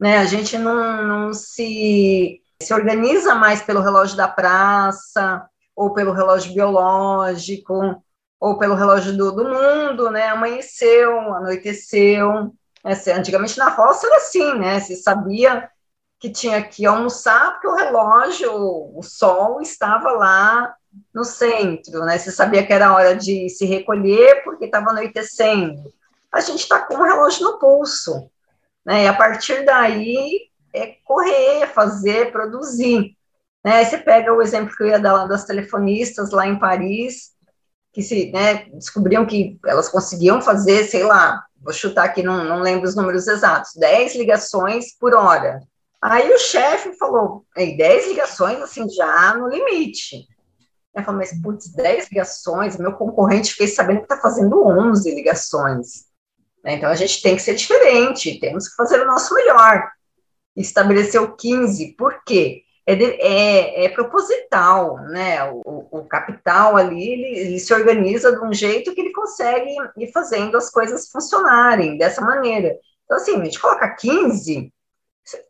né? 0.00 0.16
A 0.16 0.24
gente 0.24 0.56
não, 0.56 1.06
não 1.06 1.32
se, 1.34 2.40
se 2.60 2.72
organiza 2.72 3.34
mais 3.34 3.60
pelo 3.60 3.82
relógio 3.82 4.16
da 4.16 4.26
praça, 4.26 5.46
ou 5.76 5.92
pelo 5.92 6.12
relógio 6.12 6.54
biológico, 6.54 8.02
ou 8.40 8.58
pelo 8.58 8.74
relógio 8.74 9.16
do, 9.16 9.30
do 9.30 9.44
mundo, 9.44 10.10
né? 10.10 10.28
Amanheceu, 10.28 11.34
anoiteceu. 11.34 12.52
Né? 12.82 12.94
Antigamente 13.14 13.58
na 13.58 13.68
roça 13.68 14.06
era 14.06 14.16
assim, 14.16 14.58
né? 14.58 14.80
Sabia 14.80 15.68
que 16.18 16.30
tinha 16.30 16.62
que 16.62 16.86
almoçar 16.86 17.52
porque 17.52 17.66
o 17.66 17.74
relógio, 17.74 18.52
o 18.52 19.02
sol 19.02 19.60
estava 19.60 20.12
lá 20.12 20.74
no 21.14 21.24
centro, 21.24 22.04
né? 22.04 22.18
Você 22.18 22.30
sabia 22.30 22.66
que 22.66 22.72
era 22.72 22.94
hora 22.94 23.14
de 23.14 23.48
se 23.50 23.66
recolher 23.66 24.42
porque 24.44 24.64
estava 24.64 24.90
anoitecendo. 24.90 25.92
A 26.32 26.40
gente 26.40 26.60
está 26.60 26.78
com 26.80 26.94
o 26.94 27.02
relógio 27.02 27.44
no 27.44 27.58
pulso. 27.58 28.30
Né? 28.84 29.04
E 29.04 29.08
a 29.08 29.14
partir 29.14 29.64
daí 29.64 30.48
é 30.72 30.96
correr, 31.04 31.66
fazer, 31.68 32.32
produzir. 32.32 33.16
Né? 33.64 33.76
Aí 33.76 33.84
você 33.84 33.98
pega 33.98 34.32
o 34.32 34.42
exemplo 34.42 34.74
que 34.74 34.82
eu 34.82 34.88
ia 34.88 34.98
dar 34.98 35.12
lá 35.12 35.26
das 35.26 35.44
telefonistas 35.44 36.30
lá 36.30 36.46
em 36.46 36.58
Paris, 36.58 37.32
que 37.92 38.02
se 38.02 38.30
né, 38.30 38.66
descobriam 38.72 39.26
que 39.26 39.58
elas 39.66 39.88
conseguiam 39.88 40.40
fazer, 40.40 40.84
sei 40.84 41.02
lá, 41.02 41.44
vou 41.60 41.72
chutar 41.72 42.04
aqui, 42.04 42.22
não, 42.22 42.44
não 42.44 42.60
lembro 42.60 42.88
os 42.88 42.94
números 42.94 43.26
exatos, 43.26 43.72
10 43.76 44.16
ligações 44.16 44.96
por 44.98 45.14
hora. 45.14 45.60
Aí 46.02 46.32
o 46.32 46.38
chefe 46.38 46.96
falou, 46.96 47.44
10 47.54 48.08
ligações, 48.08 48.58
assim, 48.62 48.88
já 48.88 49.34
no 49.34 49.48
limite. 49.48 50.26
Eu 50.94 51.02
falei, 51.04 51.28
mas, 51.28 51.42
putz, 51.42 51.70
10 51.72 52.08
ligações, 52.10 52.78
meu 52.78 52.92
concorrente 52.94 53.54
fez 53.54 53.74
sabendo 53.74 53.98
que 53.98 54.04
está 54.04 54.16
fazendo 54.16 54.66
11 54.66 55.14
ligações. 55.14 56.09
Né? 56.64 56.74
Então, 56.74 56.90
a 56.90 56.94
gente 56.94 57.22
tem 57.22 57.36
que 57.36 57.42
ser 57.42 57.54
diferente, 57.54 58.38
temos 58.38 58.68
que 58.68 58.76
fazer 58.76 59.00
o 59.00 59.06
nosso 59.06 59.34
melhor. 59.34 59.90
Estabeleceu 60.56 61.34
15, 61.34 61.94
por 61.96 62.22
quê? 62.24 62.62
É, 62.86 62.94
de, 62.94 63.04
é, 63.04 63.84
é, 63.84 63.88
proposital, 63.90 64.96
né? 65.08 65.44
O, 65.52 65.86
o 65.90 66.04
capital 66.06 66.76
ali 66.76 67.12
ele, 67.12 67.38
ele, 67.38 67.60
se 67.60 67.72
organiza 67.72 68.32
de 68.32 68.44
um 68.44 68.52
jeito 68.52 68.94
que 68.94 69.00
ele 69.00 69.12
consegue 69.12 69.70
ir 69.96 70.10
fazendo 70.10 70.56
as 70.56 70.70
coisas 70.70 71.08
funcionarem 71.10 71.96
dessa 71.96 72.20
maneira. 72.20 72.76
Então, 73.04 73.16
assim, 73.16 73.40
a 73.40 73.44
gente 73.44 73.60
coloca 73.60 73.94
15, 73.94 74.72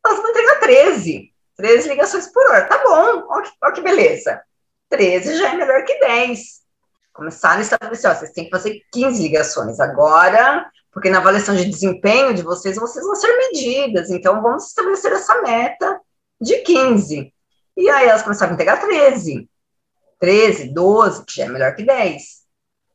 nós 0.05 0.17
vamos 0.17 0.31
entregar 0.31 0.61
13, 0.61 1.33
13 1.57 1.89
ligações 1.89 2.27
por 2.27 2.45
hora. 2.51 2.67
Tá 2.67 2.79
bom, 2.83 3.27
olha 3.29 3.43
que, 3.43 3.51
ó 3.63 3.71
que 3.71 3.81
beleza. 3.81 4.43
13 4.89 5.39
já 5.39 5.53
é 5.53 5.57
melhor 5.57 5.85
que 5.85 5.99
10. 5.99 6.61
Começaram 7.13 7.59
a 7.59 7.63
estabelecer, 7.63 8.15
vocês 8.15 8.33
têm 8.33 8.45
que 8.45 8.51
fazer 8.51 8.81
15 8.93 9.23
ligações. 9.23 9.81
Agora, 9.81 10.71
porque 10.93 11.11
na 11.11 11.19
avaliação 11.19 11.55
de 11.55 11.65
desempenho 11.65 12.35
de 12.35 12.43
vocês, 12.43 12.77
vocês 12.77 13.05
vão 13.05 13.15
ser 13.15 13.37
medidas, 13.37 14.11
então 14.11 14.43
vamos 14.43 14.67
estabelecer 14.67 15.13
essa 15.13 15.41
meta 15.43 16.01
de 16.41 16.59
15. 16.59 17.33
E 17.77 17.91
aí 17.91 18.09
elas 18.09 18.23
começaram 18.23 18.53
a 18.53 18.55
entregar 18.55 18.81
13, 18.81 19.49
13, 20.19 20.69
12, 20.73 21.25
que 21.25 21.37
já 21.37 21.45
é 21.45 21.49
melhor 21.49 21.75
que 21.75 21.85
10. 21.85 22.23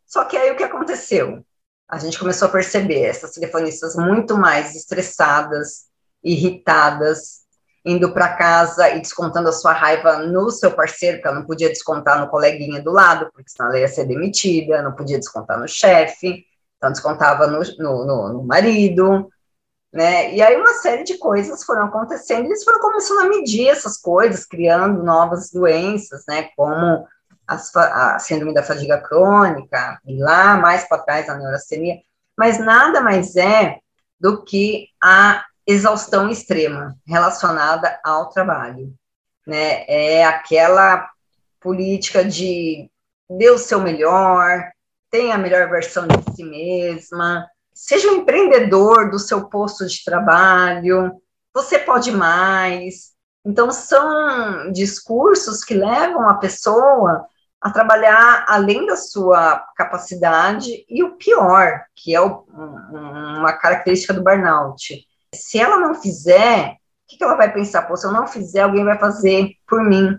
Só 0.05 0.25
que 0.25 0.37
aí 0.37 0.51
o 0.51 0.55
que 0.55 0.63
aconteceu? 0.63 1.45
A 1.87 1.97
gente 1.97 2.19
começou 2.19 2.47
a 2.47 2.51
perceber 2.51 3.03
essas 3.03 3.31
telefonistas 3.31 3.95
muito 3.95 4.37
mais 4.37 4.75
estressadas, 4.75 5.85
irritadas, 6.23 7.44
indo 7.85 8.11
para 8.11 8.35
casa 8.35 8.89
e 8.89 8.99
descontando 8.99 9.49
a 9.49 9.53
sua 9.53 9.71
raiva 9.71 10.17
no 10.19 10.49
seu 10.49 10.71
parceiro, 10.71 11.17
porque 11.17 11.27
ela 11.27 11.39
não 11.39 11.45
podia 11.45 11.69
descontar 11.69 12.19
no 12.19 12.29
coleguinha 12.29 12.81
do 12.81 12.91
lado, 12.91 13.29
porque 13.31 13.49
senão 13.49 13.69
ela 13.69 13.79
ia 13.79 13.87
ser 13.87 14.05
demitida, 14.05 14.81
não 14.81 14.93
podia 14.93 15.19
descontar 15.19 15.59
no 15.59 15.67
chefe 15.67 16.45
então 16.77 16.91
descontava 16.91 17.47
no, 17.47 17.61
no, 17.79 18.05
no, 18.05 18.33
no 18.33 18.43
marido, 18.43 19.29
né? 19.91 20.33
E 20.33 20.41
aí 20.41 20.55
uma 20.55 20.73
série 20.73 21.03
de 21.03 21.17
coisas 21.17 21.63
foram 21.63 21.85
acontecendo, 21.85 22.45
eles 22.45 22.63
foram 22.63 22.79
começando 22.79 23.21
a 23.21 23.29
medir 23.29 23.69
essas 23.69 23.97
coisas, 23.97 24.45
criando 24.45 25.03
novas 25.03 25.49
doenças, 25.51 26.23
né? 26.27 26.49
Como 26.55 27.07
as, 27.47 27.75
a 27.75 28.19
síndrome 28.19 28.53
da 28.53 28.63
fadiga 28.63 28.99
crônica, 28.99 29.99
e 30.05 30.17
lá 30.17 30.57
mais 30.57 30.87
para 30.87 30.99
trás 30.99 31.29
a 31.29 31.35
neurastenia, 31.35 31.99
mas 32.37 32.59
nada 32.59 33.01
mais 33.01 33.35
é 33.35 33.79
do 34.19 34.43
que 34.43 34.89
a 35.01 35.43
exaustão 35.65 36.29
extrema 36.29 36.95
relacionada 37.07 37.99
ao 38.03 38.29
trabalho, 38.29 38.93
né? 39.45 39.85
É 39.87 40.25
aquela 40.25 41.09
política 41.59 42.23
de 42.23 42.89
dê 43.29 43.49
o 43.49 43.57
seu 43.57 43.79
melhor, 43.81 44.63
tenha 45.09 45.35
a 45.35 45.39
melhor 45.39 45.69
versão 45.69 46.07
de 46.07 46.35
si 46.35 46.43
mesma, 46.43 47.47
seja 47.73 48.09
um 48.09 48.17
empreendedor 48.17 49.09
do 49.09 49.19
seu 49.19 49.49
posto 49.49 49.85
de 49.87 50.03
trabalho, 50.03 51.11
você 51.53 51.79
pode 51.79 52.11
mais. 52.11 53.13
Então, 53.45 53.71
são 53.71 54.71
discursos 54.71 55.63
que 55.63 55.73
levam 55.73 56.27
a 56.29 56.35
pessoa 56.35 57.25
a 57.61 57.71
trabalhar 57.71 58.45
além 58.47 58.85
da 58.85 58.95
sua 58.95 59.63
capacidade 59.75 60.85
e 60.87 61.03
o 61.03 61.15
pior, 61.17 61.83
que 61.95 62.13
é 62.13 62.21
o, 62.21 62.45
uma 62.49 63.53
característica 63.53 64.13
do 64.13 64.23
burnout. 64.23 65.05
Se 65.35 65.59
ela 65.59 65.77
não 65.77 65.95
fizer, 65.95 66.71
o 66.71 66.77
que, 67.07 67.17
que 67.17 67.23
ela 67.23 67.35
vai 67.35 67.53
pensar? 67.53 67.83
Pô, 67.83 67.95
se 67.95 68.05
eu 68.05 68.11
não 68.11 68.27
fizer, 68.27 68.61
alguém 68.61 68.83
vai 68.83 68.97
fazer 68.97 69.51
por 69.67 69.83
mim. 69.83 70.17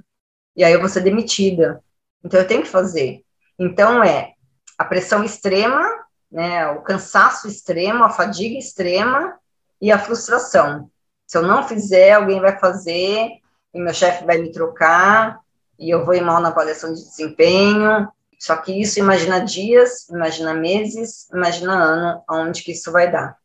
E 0.55 0.65
aí 0.65 0.73
eu 0.73 0.81
vou 0.81 0.89
ser 0.89 1.01
demitida. 1.01 1.83
Então 2.25 2.41
eu 2.41 2.47
tenho 2.47 2.63
que 2.63 2.69
fazer. 2.69 3.23
Então 3.59 4.03
é 4.03 4.33
a 4.79 4.85
pressão 4.85 5.25
extrema, 5.25 5.89
né, 6.31 6.67
o 6.69 6.83
cansaço 6.83 7.49
extremo, 7.49 8.05
a 8.05 8.11
fadiga 8.11 8.59
extrema 8.59 9.39
e 9.81 9.91
a 9.91 9.99
frustração. 9.99 10.91
Se 11.27 11.37
eu 11.39 11.43
não 11.43 11.67
fizer, 11.67 12.13
alguém 12.13 12.41
vai 12.41 12.59
fazer, 12.59 13.31
e 13.75 13.81
meu 13.81 13.93
chefe 13.93 14.25
vai 14.25 14.39
me 14.39 14.53
trocar, 14.53 15.41
e 15.79 15.91
eu 15.91 16.05
vou 16.05 16.15
ir 16.15 16.23
mal 16.23 16.41
na 16.41 16.49
avaliação 16.49 16.93
de 16.93 17.03
desempenho. 17.03 18.09
Só 18.39 18.57
que 18.57 18.81
isso 18.81 18.99
imagina 18.99 19.41
dias, 19.41 20.09
imagina 20.09 20.55
meses, 20.55 21.29
imagina 21.31 21.73
ano, 21.73 22.23
aonde 22.29 22.63
que 22.63 22.73
isso 22.73 22.93
vai 22.93 23.11
dar. 23.11 23.37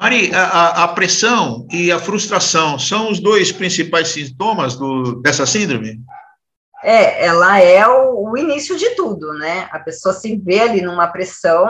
Mari, 0.00 0.34
a, 0.34 0.84
a, 0.84 0.88
pressão 0.88 1.66
e 1.70 1.92
a 1.92 1.98
frustração 1.98 2.78
são 2.78 3.10
os 3.10 3.20
dois 3.20 3.52
principais 3.52 4.08
sintomas 4.08 4.74
do, 4.74 5.16
dessa 5.20 5.44
síndrome? 5.44 6.00
É, 6.82 7.26
ela 7.26 7.60
é 7.60 7.86
o, 7.86 8.30
o, 8.30 8.38
início 8.38 8.78
de 8.78 8.94
tudo, 8.94 9.34
né? 9.34 9.68
A 9.70 9.78
pessoa 9.78 10.14
se 10.14 10.34
vê 10.38 10.60
ali 10.60 10.80
numa 10.80 11.06
pressão 11.08 11.68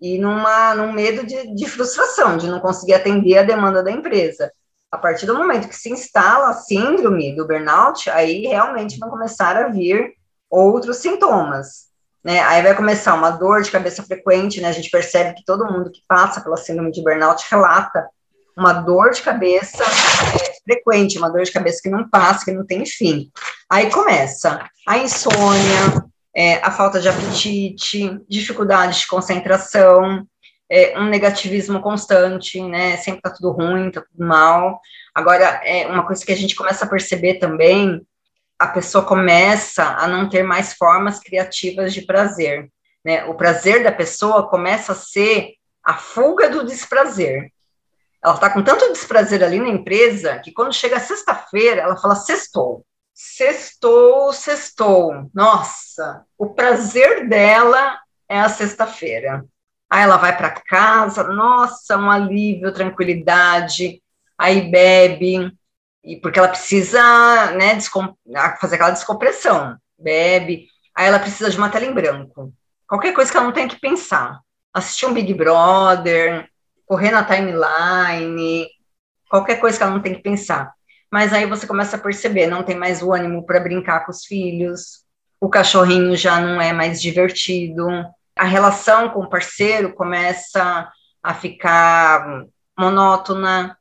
e 0.00 0.16
numa, 0.16 0.76
num 0.76 0.92
medo 0.92 1.26
de, 1.26 1.56
de 1.56 1.66
frustração, 1.66 2.36
de 2.36 2.46
não 2.46 2.60
conseguir 2.60 2.94
atender 2.94 3.38
a 3.38 3.42
demanda 3.42 3.82
da 3.82 3.90
empresa. 3.90 4.52
A 4.88 4.96
partir 4.96 5.26
do 5.26 5.36
momento 5.36 5.68
que 5.68 5.74
se 5.74 5.90
instala 5.90 6.50
a 6.50 6.54
síndrome 6.54 7.34
do 7.34 7.48
burnout, 7.48 8.08
aí 8.10 8.46
realmente 8.46 8.96
vão 8.96 9.10
começar 9.10 9.56
a 9.56 9.68
vir 9.68 10.14
outros 10.48 10.98
sintomas. 10.98 11.88
Né? 12.24 12.40
Aí 12.40 12.62
vai 12.62 12.74
começar 12.74 13.14
uma 13.14 13.30
dor 13.30 13.62
de 13.62 13.70
cabeça 13.70 14.02
frequente, 14.02 14.60
né? 14.60 14.68
A 14.68 14.72
gente 14.72 14.90
percebe 14.90 15.34
que 15.34 15.44
todo 15.44 15.70
mundo 15.70 15.90
que 15.90 16.02
passa 16.06 16.40
pela 16.40 16.56
síndrome 16.56 16.90
de 16.90 17.02
burnout 17.02 17.44
relata 17.50 18.08
uma 18.56 18.72
dor 18.72 19.10
de 19.12 19.22
cabeça 19.22 19.84
é, 19.84 20.58
frequente, 20.64 21.16
uma 21.16 21.30
dor 21.30 21.44
de 21.44 21.52
cabeça 21.52 21.80
que 21.80 21.88
não 21.88 22.08
passa, 22.08 22.44
que 22.44 22.50
não 22.50 22.66
tem 22.66 22.84
fim. 22.84 23.30
Aí 23.70 23.88
começa 23.88 24.68
a 24.86 24.98
insônia, 24.98 26.04
é, 26.34 26.56
a 26.56 26.70
falta 26.70 27.00
de 27.00 27.08
apetite, 27.08 28.20
dificuldade 28.28 28.98
de 28.98 29.06
concentração, 29.06 30.26
é, 30.70 30.98
um 30.98 31.06
negativismo 31.08 31.80
constante, 31.80 32.60
né? 32.60 32.96
Sempre 32.98 33.22
tá 33.22 33.30
tudo 33.30 33.52
ruim, 33.52 33.90
tá 33.90 34.02
tudo 34.02 34.26
mal. 34.26 34.80
Agora, 35.14 35.60
é 35.64 35.86
uma 35.86 36.06
coisa 36.06 36.24
que 36.24 36.32
a 36.32 36.36
gente 36.36 36.54
começa 36.54 36.84
a 36.84 36.88
perceber 36.88 37.34
também, 37.34 38.02
a 38.58 38.66
pessoa 38.66 39.04
começa 39.04 39.84
a 39.84 40.08
não 40.08 40.28
ter 40.28 40.42
mais 40.42 40.74
formas 40.74 41.20
criativas 41.20 41.94
de 41.94 42.02
prazer. 42.02 42.68
Né? 43.04 43.24
O 43.26 43.34
prazer 43.34 43.84
da 43.84 43.92
pessoa 43.92 44.48
começa 44.48 44.92
a 44.92 44.96
ser 44.96 45.54
a 45.84 45.94
fuga 45.94 46.50
do 46.50 46.64
desprazer. 46.64 47.52
Ela 48.22 48.34
está 48.34 48.50
com 48.50 48.62
tanto 48.62 48.92
desprazer 48.92 49.44
ali 49.44 49.60
na 49.60 49.68
empresa 49.68 50.38
que 50.40 50.52
quando 50.52 50.74
chega 50.74 50.98
sexta-feira, 50.98 51.82
ela 51.82 51.96
fala 51.96 52.16
sextou. 52.16 52.84
Sextou, 53.14 54.32
sextou. 54.32 55.30
Nossa, 55.32 56.24
o 56.36 56.50
prazer 56.50 57.28
dela 57.28 57.98
é 58.28 58.40
a 58.40 58.48
sexta-feira. 58.48 59.44
Aí 59.88 60.02
ela 60.02 60.16
vai 60.16 60.36
para 60.36 60.50
casa, 60.50 61.24
nossa, 61.24 61.96
um 61.96 62.10
alívio, 62.10 62.72
tranquilidade. 62.72 64.02
Aí 64.36 64.70
bebe, 64.70 65.52
e 66.04 66.16
porque 66.16 66.38
ela 66.38 66.48
precisa 66.48 67.52
né, 67.52 67.78
fazer 68.60 68.76
aquela 68.76 68.90
descompressão. 68.90 69.76
Bebe, 69.98 70.66
aí 70.94 71.06
ela 71.06 71.18
precisa 71.18 71.50
de 71.50 71.58
uma 71.58 71.68
tela 71.68 71.84
em 71.84 71.92
branco. 71.92 72.52
Qualquer 72.86 73.12
coisa 73.12 73.30
que 73.30 73.36
ela 73.36 73.46
não 73.46 73.52
tenha 73.52 73.68
que 73.68 73.80
pensar. 73.80 74.40
Assistir 74.72 75.06
um 75.06 75.12
Big 75.12 75.34
Brother, 75.34 76.48
correr 76.86 77.10
na 77.10 77.24
timeline, 77.24 78.66
qualquer 79.28 79.60
coisa 79.60 79.76
que 79.76 79.82
ela 79.82 79.92
não 79.92 80.02
tem 80.02 80.14
que 80.14 80.22
pensar. 80.22 80.72
Mas 81.10 81.32
aí 81.32 81.46
você 81.46 81.66
começa 81.66 81.96
a 81.96 82.00
perceber, 82.00 82.46
não 82.46 82.62
tem 82.62 82.76
mais 82.76 83.02
o 83.02 83.12
ânimo 83.12 83.44
para 83.44 83.60
brincar 83.60 84.04
com 84.04 84.10
os 84.10 84.24
filhos, 84.24 85.04
o 85.40 85.48
cachorrinho 85.48 86.16
já 86.16 86.40
não 86.40 86.60
é 86.60 86.72
mais 86.72 87.00
divertido, 87.00 87.86
a 88.36 88.44
relação 88.44 89.08
com 89.10 89.20
o 89.20 89.28
parceiro 89.28 89.94
começa 89.94 90.90
a 91.22 91.34
ficar 91.34 92.44
monótona, 92.78 93.77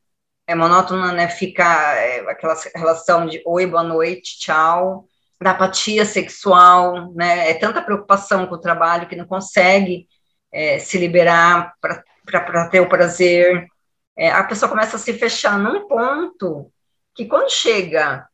é 0.47 0.55
monótona, 0.55 1.12
né? 1.12 1.27
Fica 1.27 1.65
é, 1.95 2.19
aquela 2.31 2.55
relação 2.73 3.27
de 3.27 3.41
oi, 3.45 3.65
boa 3.67 3.83
noite, 3.83 4.39
tchau, 4.39 5.05
da 5.41 5.51
apatia 5.51 6.05
sexual, 6.05 7.13
né? 7.13 7.49
É 7.49 7.53
tanta 7.53 7.81
preocupação 7.81 8.47
com 8.47 8.55
o 8.55 8.62
trabalho 8.62 9.07
que 9.07 9.15
não 9.15 9.27
consegue 9.27 10.07
é, 10.51 10.79
se 10.79 10.97
liberar 10.97 11.73
para 11.81 12.69
ter 12.69 12.79
o 12.79 12.88
prazer. 12.88 13.67
É, 14.17 14.31
a 14.31 14.43
pessoa 14.45 14.69
começa 14.69 14.95
a 14.95 14.99
se 14.99 15.13
fechar 15.13 15.60
num 15.60 15.86
ponto 15.86 16.71
que 17.13 17.25
quando 17.25 17.51
chega 17.51 18.25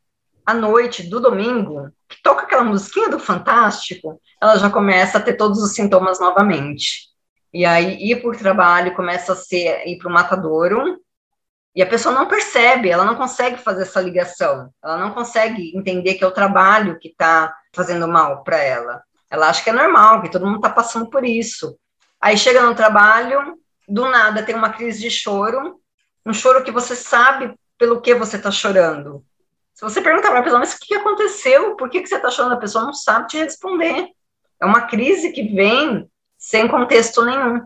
à 0.46 0.54
noite 0.54 1.04
do 1.04 1.20
domingo, 1.20 1.90
que 2.08 2.22
toca 2.22 2.44
aquela 2.44 2.64
musiquinha 2.64 3.10
do 3.10 3.18
Fantástico, 3.18 4.22
ela 4.40 4.58
já 4.58 4.70
começa 4.70 5.18
a 5.18 5.22
ter 5.22 5.34
todos 5.34 5.64
os 5.64 5.74
sintomas 5.74 6.20
novamente. 6.20 7.12
E 7.52 7.66
aí, 7.66 7.98
ir 8.02 8.26
o 8.26 8.38
trabalho 8.38 8.96
começa 8.96 9.34
a 9.34 9.36
ser 9.36 9.88
ir 9.88 9.98
para 9.98 10.10
o 10.10 10.14
matadouro, 10.14 11.00
e 11.76 11.82
a 11.82 11.88
pessoa 11.88 12.14
não 12.14 12.28
percebe, 12.28 12.90
ela 12.90 13.04
não 13.04 13.16
consegue 13.16 13.58
fazer 13.58 13.82
essa 13.82 14.00
ligação, 14.00 14.70
ela 14.84 14.98
não 14.98 15.12
consegue 15.12 15.76
entender 15.76 16.14
que 16.14 16.24
é 16.24 16.28
o 16.28 16.32
trabalho 16.32 17.00
que 17.00 17.08
está 17.08 17.54
fazendo 17.74 18.08
mal 18.08 18.44
para 18.44 18.58
ela. 18.58 19.02
Ela 19.30 19.50
acha 19.50 19.64
que 19.64 19.72
é 19.72 19.74
normal, 19.74 20.22
que 20.22 20.32
todo 20.32 20.46
mundo 20.46 20.58
está 20.58 20.70
passando 20.70 21.10
por 21.10 21.26
isso. 21.26 21.76
Aí 22.22 22.38
chega 22.38 22.62
no 22.62 22.76
trabalho, 22.76 23.58
do 23.88 24.08
nada 24.08 24.44
tem 24.44 24.54
uma 24.54 24.70
crise 24.70 25.02
de 25.02 25.10
choro, 25.10 25.80
um 26.24 26.34
choro 26.34 26.64
que 26.64 26.72
você 26.72 26.96
sabe 26.96 27.54
pelo 27.78 28.00
que 28.00 28.14
você 28.14 28.38
está 28.38 28.52
chorando. 28.52 29.26
Se 29.74 29.82
você 29.82 30.00
perguntar 30.00 30.30
para 30.30 30.40
a 30.40 30.44
pessoa, 30.44 30.60
mas 30.60 30.76
o 30.76 30.80
que 30.80 30.94
aconteceu? 30.94 31.76
Por 31.76 31.90
que, 31.90 32.02
que 32.02 32.08
você 32.08 32.16
está 32.16 32.30
chorando? 32.30 32.54
A 32.54 32.58
pessoa 32.58 32.86
não 32.86 32.94
sabe 32.94 33.28
te 33.28 33.38
responder. 33.38 34.10
É 34.62 34.66
uma 34.66 34.82
crise 34.82 35.32
que 35.32 35.44
vem 35.44 36.08
sem 36.38 36.68
contexto 36.68 37.26
nenhum. 37.26 37.62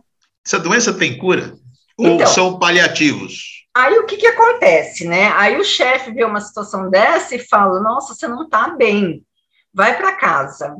Essa 0.45 0.57
doença 0.57 0.93
tem 0.93 1.17
cura? 1.17 1.53
Então, 1.99 2.19
Ou 2.19 2.27
são 2.27 2.57
paliativos? 2.57 3.56
Aí 3.77 3.99
o 3.99 4.07
que, 4.07 4.17
que 4.17 4.25
acontece, 4.25 5.07
né? 5.07 5.31
Aí 5.35 5.55
o 5.59 5.63
chefe 5.63 6.11
vê 6.11 6.23
uma 6.23 6.41
situação 6.41 6.89
dessa 6.89 7.35
e 7.35 7.47
fala: 7.47 7.79
Nossa, 7.79 8.15
você 8.15 8.27
não 8.27 8.45
está 8.45 8.69
bem, 8.69 9.23
vai 9.71 9.95
para 9.95 10.15
casa. 10.15 10.75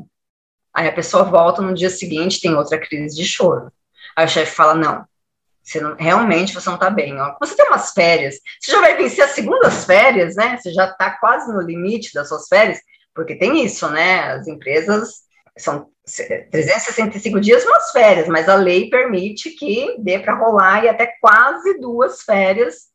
Aí 0.74 0.88
a 0.88 0.92
pessoa 0.92 1.22
volta 1.22 1.62
no 1.62 1.74
dia 1.74 1.90
seguinte, 1.90 2.40
tem 2.40 2.56
outra 2.56 2.76
crise 2.76 3.14
de 3.14 3.24
choro. 3.24 3.72
Aí 4.16 4.26
o 4.26 4.28
chefe 4.28 4.52
fala: 4.52 4.74
Não, 4.74 5.04
você 5.62 5.80
não, 5.80 5.94
realmente 5.94 6.52
você 6.52 6.68
não 6.68 6.74
está 6.74 6.90
bem. 6.90 7.20
Ó. 7.20 7.36
Você 7.38 7.54
tem 7.54 7.68
umas 7.68 7.92
férias, 7.92 8.40
você 8.60 8.72
já 8.72 8.80
vai 8.80 8.96
vencer 8.96 9.24
as 9.24 9.30
segundas 9.30 9.84
férias, 9.84 10.34
né? 10.34 10.56
Você 10.56 10.72
já 10.72 10.86
está 10.86 11.08
quase 11.20 11.52
no 11.52 11.60
limite 11.60 12.12
das 12.12 12.26
suas 12.26 12.48
férias, 12.48 12.80
porque 13.14 13.36
tem 13.36 13.64
isso, 13.64 13.88
né? 13.90 14.32
As 14.32 14.48
empresas 14.48 15.20
são 15.58 15.88
365 16.50 17.40
dias 17.40 17.64
umas 17.64 17.90
férias, 17.90 18.28
mas 18.28 18.48
a 18.48 18.54
lei 18.54 18.88
permite 18.88 19.50
que 19.50 19.96
dê 19.98 20.18
para 20.18 20.34
rolar 20.34 20.84
e 20.84 20.88
até 20.88 21.12
quase 21.20 21.78
duas 21.78 22.22
férias 22.22 22.88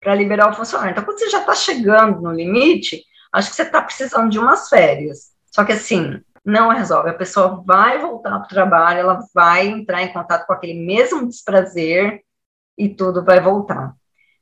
para 0.00 0.14
liberar 0.14 0.50
o 0.50 0.54
funcionário. 0.54 0.92
Então, 0.92 1.04
quando 1.04 1.18
você 1.18 1.30
já 1.30 1.40
está 1.40 1.54
chegando 1.54 2.20
no 2.20 2.32
limite, 2.32 3.02
acho 3.32 3.50
que 3.50 3.56
você 3.56 3.62
está 3.62 3.80
precisando 3.80 4.30
de 4.30 4.38
umas 4.38 4.68
férias. 4.68 5.32
Só 5.50 5.64
que 5.64 5.72
assim, 5.72 6.20
não 6.44 6.68
resolve. 6.68 7.10
A 7.10 7.14
pessoa 7.14 7.62
vai 7.66 7.98
voltar 7.98 8.30
para 8.30 8.44
o 8.44 8.48
trabalho, 8.48 9.00
ela 9.00 9.20
vai 9.34 9.66
entrar 9.66 10.02
em 10.02 10.12
contato 10.12 10.46
com 10.46 10.52
aquele 10.52 10.74
mesmo 10.74 11.26
desprazer 11.26 12.22
e 12.78 12.88
tudo 12.88 13.24
vai 13.24 13.40
voltar. 13.40 13.94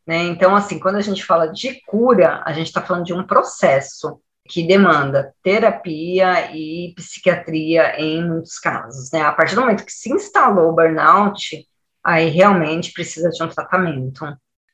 Né? 0.07 0.19
Então, 0.25 0.55
assim, 0.55 0.79
quando 0.79 0.97
a 0.97 1.01
gente 1.01 1.25
fala 1.25 1.47
de 1.47 1.81
cura, 1.87 2.43
a 2.45 2.53
gente 2.53 2.67
está 2.67 2.83
falando 2.83 3.07
de 3.07 3.15
um 3.15 3.27
processo 3.27 4.21
que 4.47 4.67
demanda 4.67 5.33
terapia 5.43 6.55
e 6.55 6.93
psiquiatria 6.95 7.99
em 7.99 8.27
muitos 8.27 8.59
casos, 8.59 9.11
né? 9.11 9.23
A 9.23 9.33
partir 9.33 9.55
do 9.55 9.63
momento 9.63 9.85
que 9.85 9.93
se 9.93 10.13
instalou 10.13 10.71
o 10.71 10.75
burnout, 10.75 11.67
aí 12.05 12.29
realmente 12.29 12.93
precisa 12.93 13.31
de 13.31 13.43
um 13.43 13.49
tratamento. 13.49 14.27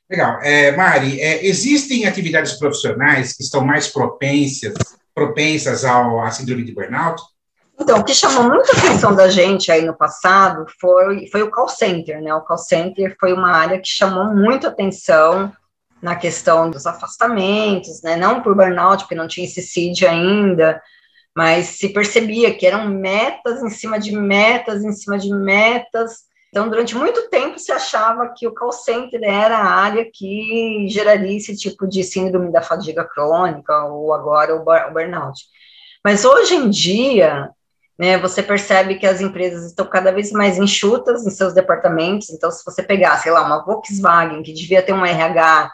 Legal. 0.09 0.39
É, 0.41 0.75
Mari, 0.75 1.21
é, 1.21 1.45
existem 1.45 2.05
atividades 2.05 2.53
profissionais 2.59 3.31
que 3.31 3.43
estão 3.43 3.65
mais 3.65 3.87
propensas, 3.87 4.73
propensas 5.15 5.85
ao, 5.85 6.21
à 6.21 6.29
síndrome 6.31 6.65
de 6.65 6.73
burnout? 6.73 7.21
Então, 7.79 7.99
o 7.99 8.03
que 8.03 8.13
chamou 8.13 8.43
muita 8.43 8.77
atenção 8.77 9.15
da 9.15 9.29
gente 9.29 9.71
aí 9.71 9.83
no 9.83 9.97
passado 9.97 10.65
foi, 10.79 11.27
foi 11.31 11.41
o 11.41 11.49
call 11.49 11.69
center, 11.69 12.21
né? 12.21 12.33
O 12.33 12.41
call 12.41 12.57
center 12.57 13.15
foi 13.19 13.31
uma 13.31 13.55
área 13.55 13.79
que 13.79 13.87
chamou 13.87 14.35
muito 14.35 14.67
atenção 14.67 15.51
na 16.01 16.15
questão 16.15 16.69
dos 16.69 16.85
afastamentos, 16.85 18.01
né? 18.01 18.15
Não 18.15 18.41
por 18.41 18.55
burnout, 18.55 19.03
porque 19.03 19.15
não 19.15 19.27
tinha 19.27 19.45
esse 19.45 19.61
CID 19.61 20.07
ainda, 20.07 20.81
mas 21.35 21.67
se 21.67 21.89
percebia 21.89 22.53
que 22.53 22.65
eram 22.65 22.87
metas 22.89 23.61
em 23.61 23.69
cima 23.69 23.99
de 23.99 24.11
metas, 24.11 24.83
em 24.83 24.91
cima 24.91 25.17
de 25.17 25.33
metas. 25.33 26.29
Então, 26.49 26.67
durante 26.67 26.95
muito 26.95 27.29
tempo 27.29 27.57
se 27.57 27.71
achava 27.71 28.33
que 28.35 28.45
o 28.45 28.53
call 28.53 28.73
center 28.73 29.21
era 29.23 29.57
a 29.57 29.73
área 29.73 30.05
que 30.11 30.85
geraria 30.89 31.37
esse 31.37 31.55
tipo 31.55 31.87
de 31.87 32.03
síndrome 32.03 32.51
da 32.51 32.61
fadiga 32.61 33.05
crônica, 33.05 33.85
ou 33.85 34.13
agora 34.13 34.55
o 34.55 34.63
burnout. 34.91 35.39
Mas 36.03 36.25
hoje 36.25 36.55
em 36.55 36.69
dia, 36.69 37.49
né, 37.97 38.17
você 38.17 38.43
percebe 38.43 38.95
que 38.95 39.05
as 39.05 39.21
empresas 39.21 39.65
estão 39.65 39.85
cada 39.85 40.11
vez 40.11 40.31
mais 40.31 40.57
enxutas 40.57 41.25
em 41.25 41.29
seus 41.29 41.53
departamentos. 41.53 42.29
Então, 42.31 42.51
se 42.51 42.65
você 42.65 42.83
pegar, 42.83 43.15
sei 43.17 43.31
lá, 43.31 43.45
uma 43.45 43.63
Volkswagen, 43.63 44.41
que 44.43 44.51
devia 44.51 44.81
ter 44.81 44.91
um 44.91 45.05
RH 45.05 45.71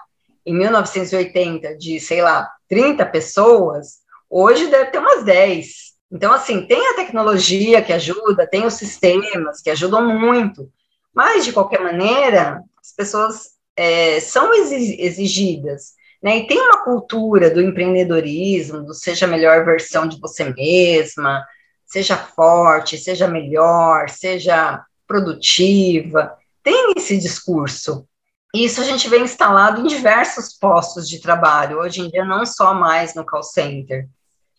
em 0.47 0.53
1980 0.53 1.77
de, 1.77 1.99
sei 1.99 2.21
lá, 2.21 2.49
30 2.69 3.05
pessoas, 3.05 3.97
hoje 4.29 4.67
deve 4.67 4.91
ter 4.91 4.99
umas 4.99 5.25
10. 5.25 5.67
Então, 6.09 6.31
assim, 6.31 6.65
tem 6.65 6.87
a 6.87 6.95
tecnologia 6.95 7.81
que 7.81 7.91
ajuda, 7.91 8.47
tem 8.47 8.65
os 8.65 8.75
sistemas 8.75 9.61
que 9.61 9.69
ajudam 9.69 10.07
muito, 10.17 10.71
mas, 11.13 11.43
de 11.43 11.51
qualquer 11.51 11.81
maneira, 11.81 12.61
as 12.81 12.93
pessoas 12.95 13.57
é, 13.75 14.21
são 14.21 14.53
exigidas, 14.53 15.95
né? 16.23 16.37
E 16.37 16.47
tem 16.47 16.61
uma 16.61 16.83
cultura 16.83 17.49
do 17.49 17.61
empreendedorismo, 17.61 18.83
do 18.83 18.93
seja 18.93 19.25
a 19.25 19.29
melhor 19.29 19.65
versão 19.65 20.07
de 20.07 20.17
você 20.19 20.45
mesma, 20.53 21.45
seja 21.85 22.15
forte, 22.15 22.97
seja 22.97 23.27
melhor, 23.27 24.09
seja 24.09 24.81
produtiva. 25.05 26.37
Tem 26.63 26.93
esse 26.95 27.17
discurso, 27.17 28.07
isso 28.53 28.81
a 28.81 28.83
gente 28.83 29.09
vê 29.09 29.19
instalado 29.19 29.81
em 29.81 29.87
diversos 29.87 30.57
postos 30.57 31.07
de 31.07 31.21
trabalho, 31.21 31.79
hoje 31.79 32.01
em 32.01 32.09
dia 32.09 32.23
não 32.23 32.45
só 32.45 32.73
mais 32.73 33.13
no 33.13 33.25
call 33.25 33.43
center, 33.43 34.07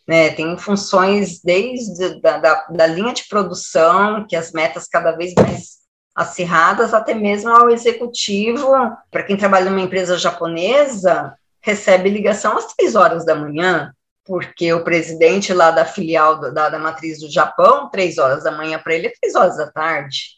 né, 0.07 0.31
tem 0.31 0.57
funções 0.57 1.40
desde 1.42 2.20
da, 2.20 2.38
da, 2.38 2.66
da 2.70 2.87
linha 2.87 3.12
de 3.12 3.29
produção, 3.29 4.27
que 4.27 4.37
as 4.37 4.53
metas 4.53 4.88
cada 4.88 5.12
vez 5.12 5.35
mais 5.35 5.79
acirradas, 6.14 6.94
até 6.94 7.14
mesmo 7.14 7.51
ao 7.51 7.70
executivo, 7.70 8.72
para 9.11 9.22
quem 9.22 9.37
trabalha 9.37 9.70
numa 9.70 9.83
empresa 9.83 10.16
japonesa, 10.16 11.35
recebe 11.61 12.09
ligação 12.09 12.57
às 12.57 12.72
três 12.74 12.94
horas 12.94 13.24
da 13.24 13.35
manhã, 13.35 13.92
porque 14.24 14.72
o 14.72 14.83
presidente 14.83 15.53
lá 15.53 15.70
da 15.70 15.85
filial 15.85 16.40
da, 16.40 16.68
da 16.68 16.79
matriz 16.79 17.20
do 17.20 17.31
Japão, 17.31 17.88
três 17.90 18.18
horas 18.18 18.44
da 18.44 18.51
manhã 18.51 18.79
para 18.79 18.94
ele 18.94 19.09
é 19.09 19.12
três 19.20 19.35
horas 19.35 19.57
da 19.57 19.70
tarde 19.70 20.38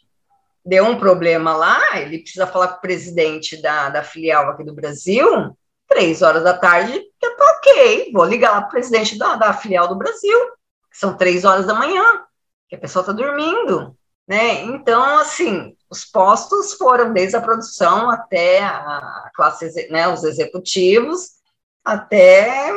deu 0.65 0.85
um 0.85 0.99
problema 0.99 1.57
lá, 1.57 2.01
ele 2.01 2.19
precisa 2.19 2.47
falar 2.47 2.69
com 2.69 2.79
o 2.79 2.81
presidente 2.81 3.61
da, 3.61 3.89
da 3.89 4.03
filial 4.03 4.51
aqui 4.51 4.65
do 4.65 4.75
Brasil, 4.75 5.57
três 5.89 6.23
horas 6.23 6.45
da 6.45 6.57
tarde, 6.57 7.03
eu 7.23 7.37
tô 7.37 7.45
ok, 7.45 8.11
vou 8.13 8.25
ligar 8.25 8.53
lá 8.53 8.61
para 8.61 8.69
o 8.69 8.73
presidente 8.73 9.19
da, 9.19 9.37
da 9.37 9.53
filial 9.53 9.89
do 9.89 9.97
Brasil, 9.97 10.39
que 10.91 10.99
são 10.99 11.17
três 11.17 11.45
horas 11.45 11.67
da 11.67 11.75
manhã, 11.75 12.23
que 12.69 12.77
a 12.77 12.79
pessoa 12.79 13.03
está 13.03 13.13
dormindo, 13.13 13.97
né? 14.29 14.63
Então, 14.63 15.19
assim, 15.19 15.75
os 15.91 16.05
postos 16.05 16.75
foram 16.75 17.13
desde 17.13 17.37
a 17.37 17.41
produção 17.41 18.09
até 18.09 18.63
a 18.63 19.31
classe, 19.35 19.89
né, 19.91 20.07
os 20.07 20.23
executivos, 20.23 21.41
até 21.85 22.73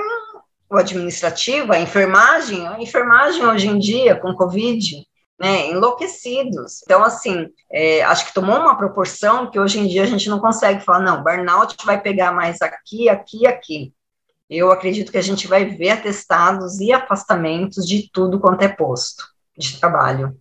o 0.67 0.75
administrativo, 0.75 1.71
a 1.71 1.79
enfermagem, 1.79 2.67
a 2.67 2.81
enfermagem 2.81 3.45
hoje 3.45 3.67
em 3.67 3.77
dia, 3.77 4.15
com 4.19 4.33
Covid, 4.33 5.05
né, 5.39 5.69
enlouquecidos. 5.69 6.81
Então, 6.83 7.03
assim, 7.03 7.47
é, 7.71 8.03
acho 8.03 8.27
que 8.27 8.33
tomou 8.33 8.57
uma 8.57 8.77
proporção 8.77 9.49
que 9.49 9.59
hoje 9.59 9.79
em 9.79 9.87
dia 9.87 10.03
a 10.03 10.07
gente 10.07 10.29
não 10.29 10.39
consegue 10.39 10.83
falar, 10.83 10.99
não, 10.99 11.23
burnout 11.23 11.75
vai 11.85 11.99
pegar 11.99 12.31
mais 12.31 12.61
aqui, 12.61 13.09
aqui, 13.09 13.47
aqui. 13.47 13.93
Eu 14.49 14.71
acredito 14.71 15.11
que 15.11 15.17
a 15.17 15.23
gente 15.23 15.47
vai 15.47 15.65
ver 15.65 15.89
atestados 15.89 16.79
e 16.79 16.91
afastamentos 16.91 17.87
de 17.87 18.09
tudo 18.11 18.39
quanto 18.39 18.61
é 18.63 18.67
posto 18.67 19.23
de 19.57 19.79
trabalho. 19.79 20.37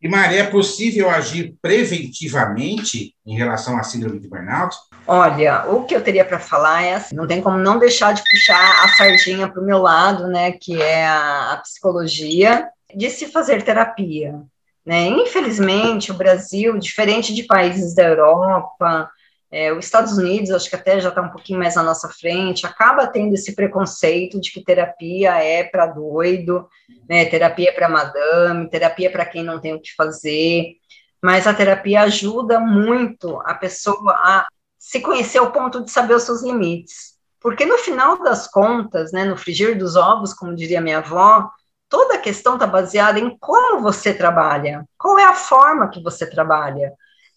E 0.00 0.08
Maria, 0.08 0.42
é 0.42 0.50
possível 0.50 1.08
agir 1.08 1.56
preventivamente 1.60 3.14
em 3.24 3.36
relação 3.36 3.78
à 3.78 3.82
síndrome 3.82 4.20
de 4.20 4.28
burnout? 4.28 4.76
Olha, 5.06 5.64
o 5.68 5.84
que 5.84 5.96
eu 5.96 6.02
teria 6.02 6.24
para 6.24 6.38
falar 6.38 6.82
é 6.82 6.94
assim, 6.94 7.16
não 7.16 7.26
tem 7.26 7.40
como 7.40 7.56
não 7.56 7.78
deixar 7.78 8.12
de 8.12 8.22
puxar 8.22 8.84
a 8.84 8.88
sardinha 8.88 9.48
para 9.48 9.60
o 9.60 9.64
meu 9.64 9.78
lado, 9.78 10.28
né, 10.28 10.52
que 10.52 10.80
é 10.80 11.06
a, 11.06 11.52
a 11.52 11.56
psicologia, 11.56 12.68
de 12.96 13.10
se 13.10 13.26
fazer 13.26 13.62
terapia. 13.62 14.40
Né? 14.84 15.08
Infelizmente, 15.08 16.10
o 16.10 16.14
Brasil, 16.14 16.78
diferente 16.78 17.34
de 17.34 17.42
países 17.42 17.94
da 17.94 18.04
Europa, 18.04 19.10
é, 19.50 19.70
os 19.72 19.84
Estados 19.84 20.16
Unidos, 20.16 20.50
acho 20.50 20.70
que 20.70 20.76
até 20.76 20.98
já 20.98 21.10
está 21.10 21.20
um 21.20 21.28
pouquinho 21.28 21.58
mais 21.58 21.76
à 21.76 21.82
nossa 21.82 22.08
frente, 22.08 22.66
acaba 22.66 23.06
tendo 23.06 23.34
esse 23.34 23.54
preconceito 23.54 24.40
de 24.40 24.50
que 24.50 24.64
terapia 24.64 25.36
é 25.42 25.62
para 25.62 25.86
doido, 25.86 26.66
né? 27.06 27.26
terapia 27.26 27.68
é 27.68 27.72
para 27.72 27.88
madame, 27.88 28.70
terapia 28.70 29.08
é 29.08 29.10
para 29.10 29.26
quem 29.26 29.44
não 29.44 29.60
tem 29.60 29.74
o 29.74 29.80
que 29.80 29.94
fazer, 29.94 30.76
mas 31.22 31.46
a 31.46 31.52
terapia 31.52 32.02
ajuda 32.02 32.58
muito 32.58 33.40
a 33.44 33.54
pessoa 33.54 34.12
a 34.12 34.46
se 34.78 35.00
conhecer 35.00 35.38
ao 35.38 35.52
ponto 35.52 35.84
de 35.84 35.90
saber 35.90 36.14
os 36.14 36.22
seus 36.22 36.42
limites. 36.42 37.16
Porque 37.40 37.66
no 37.66 37.76
final 37.78 38.22
das 38.22 38.48
contas, 38.48 39.12
né, 39.12 39.24
no 39.24 39.36
frigir 39.36 39.76
dos 39.76 39.96
ovos, 39.96 40.32
como 40.32 40.54
diria 40.54 40.80
minha 40.80 40.98
avó, 40.98 41.50
toda 41.88 42.14
a 42.14 42.20
questão 42.20 42.54
está 42.54 42.66
baseada 42.66 43.18
em 43.18 43.36
como 43.38 43.80
você 43.80 44.12
trabalha, 44.12 44.84
qual 44.98 45.18
é 45.18 45.24
a 45.24 45.34
forma 45.34 45.88
que 45.88 46.02
você 46.02 46.28
trabalha, 46.28 46.92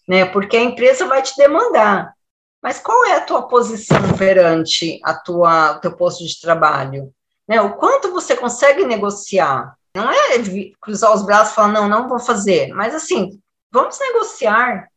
né? 0.08 0.24
Porque 0.24 0.56
a 0.56 0.62
empresa 0.62 1.06
vai 1.06 1.22
te 1.22 1.36
demandar. 1.36 2.12
Mas 2.62 2.78
qual 2.78 3.06
é 3.06 3.16
a 3.16 3.20
tua 3.20 3.48
posição 3.48 3.98
perante 4.18 5.00
a 5.02 5.14
tua, 5.14 5.72
o 5.72 5.80
teu 5.80 5.96
posto 5.96 6.26
de 6.26 6.40
trabalho? 6.40 7.12
Né? 7.48 7.60
O 7.60 7.74
quanto 7.76 8.12
você 8.12 8.36
consegue 8.36 8.84
negociar? 8.84 9.74
Não 9.94 10.10
é 10.10 10.18
cruzar 10.80 11.14
os 11.14 11.22
braços 11.22 11.52
e 11.52 11.54
falar, 11.54 11.68
não, 11.68 11.88
não 11.88 12.08
vou 12.08 12.18
fazer. 12.18 12.68
Mas, 12.74 12.94
assim, 12.94 13.40
vamos 13.72 13.98
negociar. 13.98 14.88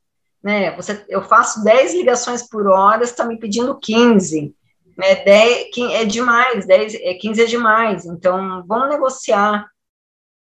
Né? 0.43 0.75
Você, 0.75 1.05
eu 1.07 1.23
faço 1.23 1.63
10 1.63 1.93
ligações 1.93 2.47
por 2.47 2.67
hora, 2.67 3.03
está 3.03 3.23
me 3.23 3.39
pedindo 3.39 3.79
15 3.79 4.53
né, 4.97 5.15
10, 5.23 5.69
é 5.91 6.05
demais, 6.05 6.65
10, 6.65 6.97
15 7.19 7.41
é, 7.41 7.43
é 7.43 7.47
demais, 7.47 8.05
então 8.05 8.63
vamos 8.65 8.89
negociar. 8.89 9.67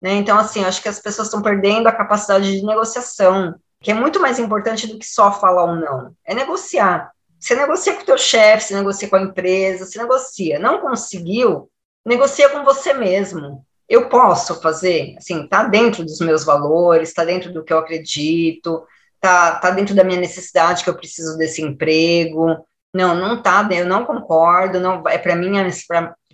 Né? 0.02 0.14
Então, 0.14 0.38
assim, 0.38 0.64
acho 0.64 0.82
que 0.82 0.90
as 0.90 1.00
pessoas 1.00 1.28
estão 1.28 1.42
perdendo 1.42 1.88
a 1.88 1.92
capacidade 1.92 2.52
de 2.52 2.66
negociação, 2.66 3.56
que 3.82 3.92
é 3.92 3.94
muito 3.94 4.20
mais 4.20 4.40
importante 4.40 4.88
do 4.88 5.00
que 5.00 5.06
só 5.06 5.32
falar 5.32 5.66
ou 5.66 5.76
não, 5.76 6.16
é 6.26 6.34
negociar. 6.34 7.12
Você 7.40 7.56
negocia 7.56 7.94
com 7.94 8.02
o 8.02 8.06
teu 8.06 8.18
chefe, 8.18 8.68
você 8.68 8.76
negocia 8.76 9.10
com 9.10 9.16
a 9.18 9.22
empresa, 9.22 9.86
você 9.86 10.00
negocia. 10.00 10.58
Não 10.58 10.80
conseguiu, 10.80 11.70
negocia 12.04 12.50
com 12.50 12.64
você 12.64 12.94
mesmo. 12.94 13.64
Eu 13.88 14.10
posso 14.10 14.60
fazer, 14.62 15.16
assim, 15.18 15.48
tá 15.48 15.64
dentro 15.64 16.04
dos 16.04 16.20
meus 16.20 16.44
valores, 16.44 17.14
tá 17.14 17.24
dentro 17.24 17.54
do 17.54 17.64
que 17.64 17.72
eu 17.72 17.78
acredito, 17.78 18.84
tá, 19.20 19.60
tá 19.60 19.70
dentro 19.70 19.94
da 19.94 20.04
minha 20.04 20.20
necessidade 20.20 20.84
que 20.84 20.90
eu 20.90 20.96
preciso 20.96 21.38
desse 21.38 21.62
emprego, 21.62 22.66
não, 22.96 23.14
não 23.14 23.42
tá, 23.42 23.68
eu 23.72 23.86
não 23.86 24.06
concordo, 24.06 24.80
não 24.80 25.04
é 25.10 25.18
para 25.18 25.36
minha 25.36 25.68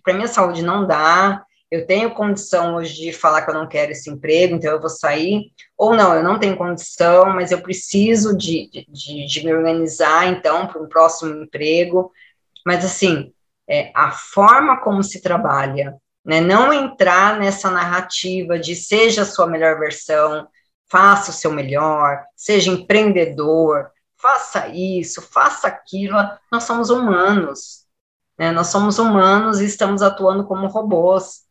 para 0.03 0.13
minha 0.13 0.27
saúde 0.27 0.61
não 0.61 0.85
dá. 0.85 1.43
Eu 1.71 1.87
tenho 1.87 2.13
condição 2.13 2.75
hoje 2.75 2.95
de 2.95 3.13
falar 3.13 3.41
que 3.41 3.49
eu 3.49 3.53
não 3.55 3.67
quero 3.67 3.91
esse 3.93 4.11
emprego, 4.11 4.55
então 4.55 4.71
eu 4.71 4.79
vou 4.79 4.89
sair. 4.89 5.51
Ou 5.75 5.95
não, 5.95 6.13
eu 6.13 6.23
não 6.23 6.37
tenho 6.37 6.55
condição, 6.57 7.33
mas 7.33 7.51
eu 7.51 7.61
preciso 7.61 8.37
de, 8.37 8.69
de, 8.89 9.25
de 9.25 9.45
me 9.45 9.53
organizar, 9.53 10.27
então, 10.27 10.67
para 10.67 10.81
um 10.81 10.87
próximo 10.87 11.43
emprego. 11.43 12.11
Mas, 12.65 12.85
assim, 12.85 13.31
é, 13.67 13.91
a 13.95 14.11
forma 14.11 14.81
como 14.81 15.01
se 15.01 15.21
trabalha, 15.21 15.95
né, 16.23 16.41
não 16.41 16.71
entrar 16.71 17.39
nessa 17.39 17.71
narrativa 17.71 18.59
de 18.59 18.75
seja 18.75 19.23
a 19.23 19.25
sua 19.25 19.47
melhor 19.47 19.79
versão, 19.79 20.47
faça 20.91 21.31
o 21.31 21.33
seu 21.33 21.51
melhor, 21.51 22.21
seja 22.35 22.69
empreendedor, 22.69 23.89
faça 24.21 24.67
isso, 24.67 25.21
faça 25.21 25.67
aquilo. 25.67 26.15
Nós 26.51 26.63
somos 26.63 26.89
humanos, 26.89 27.85
né? 28.37 28.51
Nós 28.51 28.67
somos 28.67 28.99
humanos 28.99 29.59
e 29.59 29.65
estamos 29.65 30.01
atuando 30.01 30.45
como 30.45 30.67
robôs, 30.67 31.41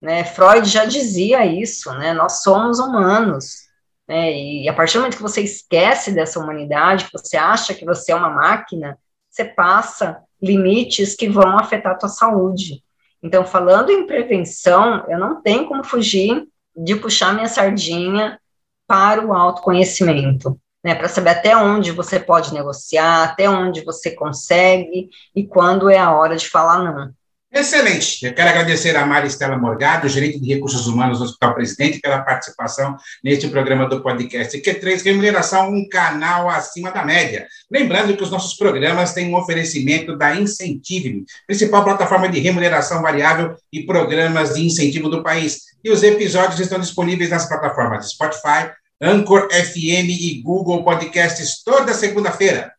né? 0.00 0.24
Freud 0.24 0.68
já 0.68 0.84
dizia 0.84 1.44
isso, 1.44 1.92
né? 1.94 2.12
Nós 2.14 2.42
somos 2.42 2.78
humanos, 2.78 3.68
né? 4.08 4.32
E 4.32 4.68
a 4.68 4.72
partir 4.72 4.94
do 4.94 5.00
momento 5.00 5.16
que 5.16 5.22
você 5.22 5.42
esquece 5.42 6.12
dessa 6.12 6.38
humanidade, 6.38 7.06
que 7.06 7.12
você 7.12 7.36
acha 7.36 7.74
que 7.74 7.84
você 7.84 8.12
é 8.12 8.16
uma 8.16 8.30
máquina, 8.30 8.98
você 9.28 9.44
passa 9.44 10.22
limites 10.40 11.14
que 11.14 11.28
vão 11.28 11.58
afetar 11.58 11.92
a 11.92 11.98
tua 11.98 12.08
saúde. 12.08 12.82
Então, 13.22 13.44
falando 13.44 13.90
em 13.90 14.06
prevenção, 14.06 15.04
eu 15.08 15.18
não 15.18 15.42
tenho 15.42 15.66
como 15.66 15.84
fugir 15.84 16.48
de 16.74 16.96
puxar 16.96 17.34
minha 17.34 17.48
sardinha 17.48 18.40
para 18.86 19.24
o 19.24 19.34
autoconhecimento 19.34 20.58
né, 20.82 20.94
para 20.94 21.08
saber 21.08 21.30
até 21.30 21.56
onde 21.56 21.92
você 21.92 22.18
pode 22.18 22.52
negociar, 22.54 23.24
até 23.24 23.48
onde 23.48 23.84
você 23.84 24.10
consegue 24.12 25.08
e 25.34 25.46
quando 25.46 25.88
é 25.88 25.98
a 25.98 26.12
hora 26.12 26.36
de 26.36 26.48
falar 26.48 26.82
não. 26.82 27.12
Excelente. 27.52 28.24
Eu 28.24 28.32
quero 28.32 28.48
agradecer 28.48 28.94
a 28.96 29.04
Mari 29.04 29.26
Estela 29.26 29.58
Morgado, 29.58 30.08
gerente 30.08 30.38
de 30.38 30.54
recursos 30.54 30.86
humanos 30.86 31.18
do 31.18 31.24
Hospital 31.24 31.52
Presidente, 31.52 31.98
pela 31.98 32.22
participação 32.22 32.96
neste 33.24 33.48
programa 33.48 33.88
do 33.88 34.00
podcast 34.00 34.56
Q3 34.56 35.02
Remuneração, 35.04 35.68
um 35.68 35.88
canal 35.88 36.48
acima 36.48 36.92
da 36.92 37.04
média. 37.04 37.48
Lembrando 37.68 38.16
que 38.16 38.22
os 38.22 38.30
nossos 38.30 38.54
programas 38.54 39.12
têm 39.14 39.34
um 39.34 39.36
oferecimento 39.36 40.16
da 40.16 40.36
Incentive, 40.36 41.24
principal 41.44 41.82
plataforma 41.82 42.28
de 42.28 42.38
remuneração 42.38 43.02
variável 43.02 43.56
e 43.72 43.84
programas 43.84 44.54
de 44.54 44.64
incentivo 44.64 45.08
do 45.08 45.20
país. 45.20 45.62
E 45.82 45.90
os 45.90 46.04
episódios 46.04 46.60
estão 46.60 46.78
disponíveis 46.78 47.30
nas 47.30 47.48
plataformas 47.48 48.10
Spotify, 48.10 48.70
Anchor 49.02 49.48
FM 49.50 50.10
e 50.10 50.42
Google 50.42 50.84
Podcasts 50.84 51.64
toda 51.64 51.94
segunda-feira. 51.94 52.70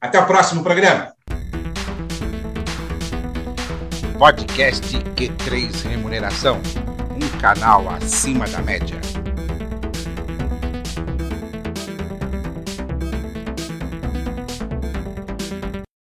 Até 0.00 0.18
o 0.18 0.26
próximo 0.26 0.64
programa. 0.64 1.14
Podcast 4.18 4.84
Q3 5.14 5.88
Remuneração, 5.88 6.60
um 7.14 7.40
canal 7.40 7.88
acima 7.88 8.48
da 8.48 8.60
média. 8.60 9.00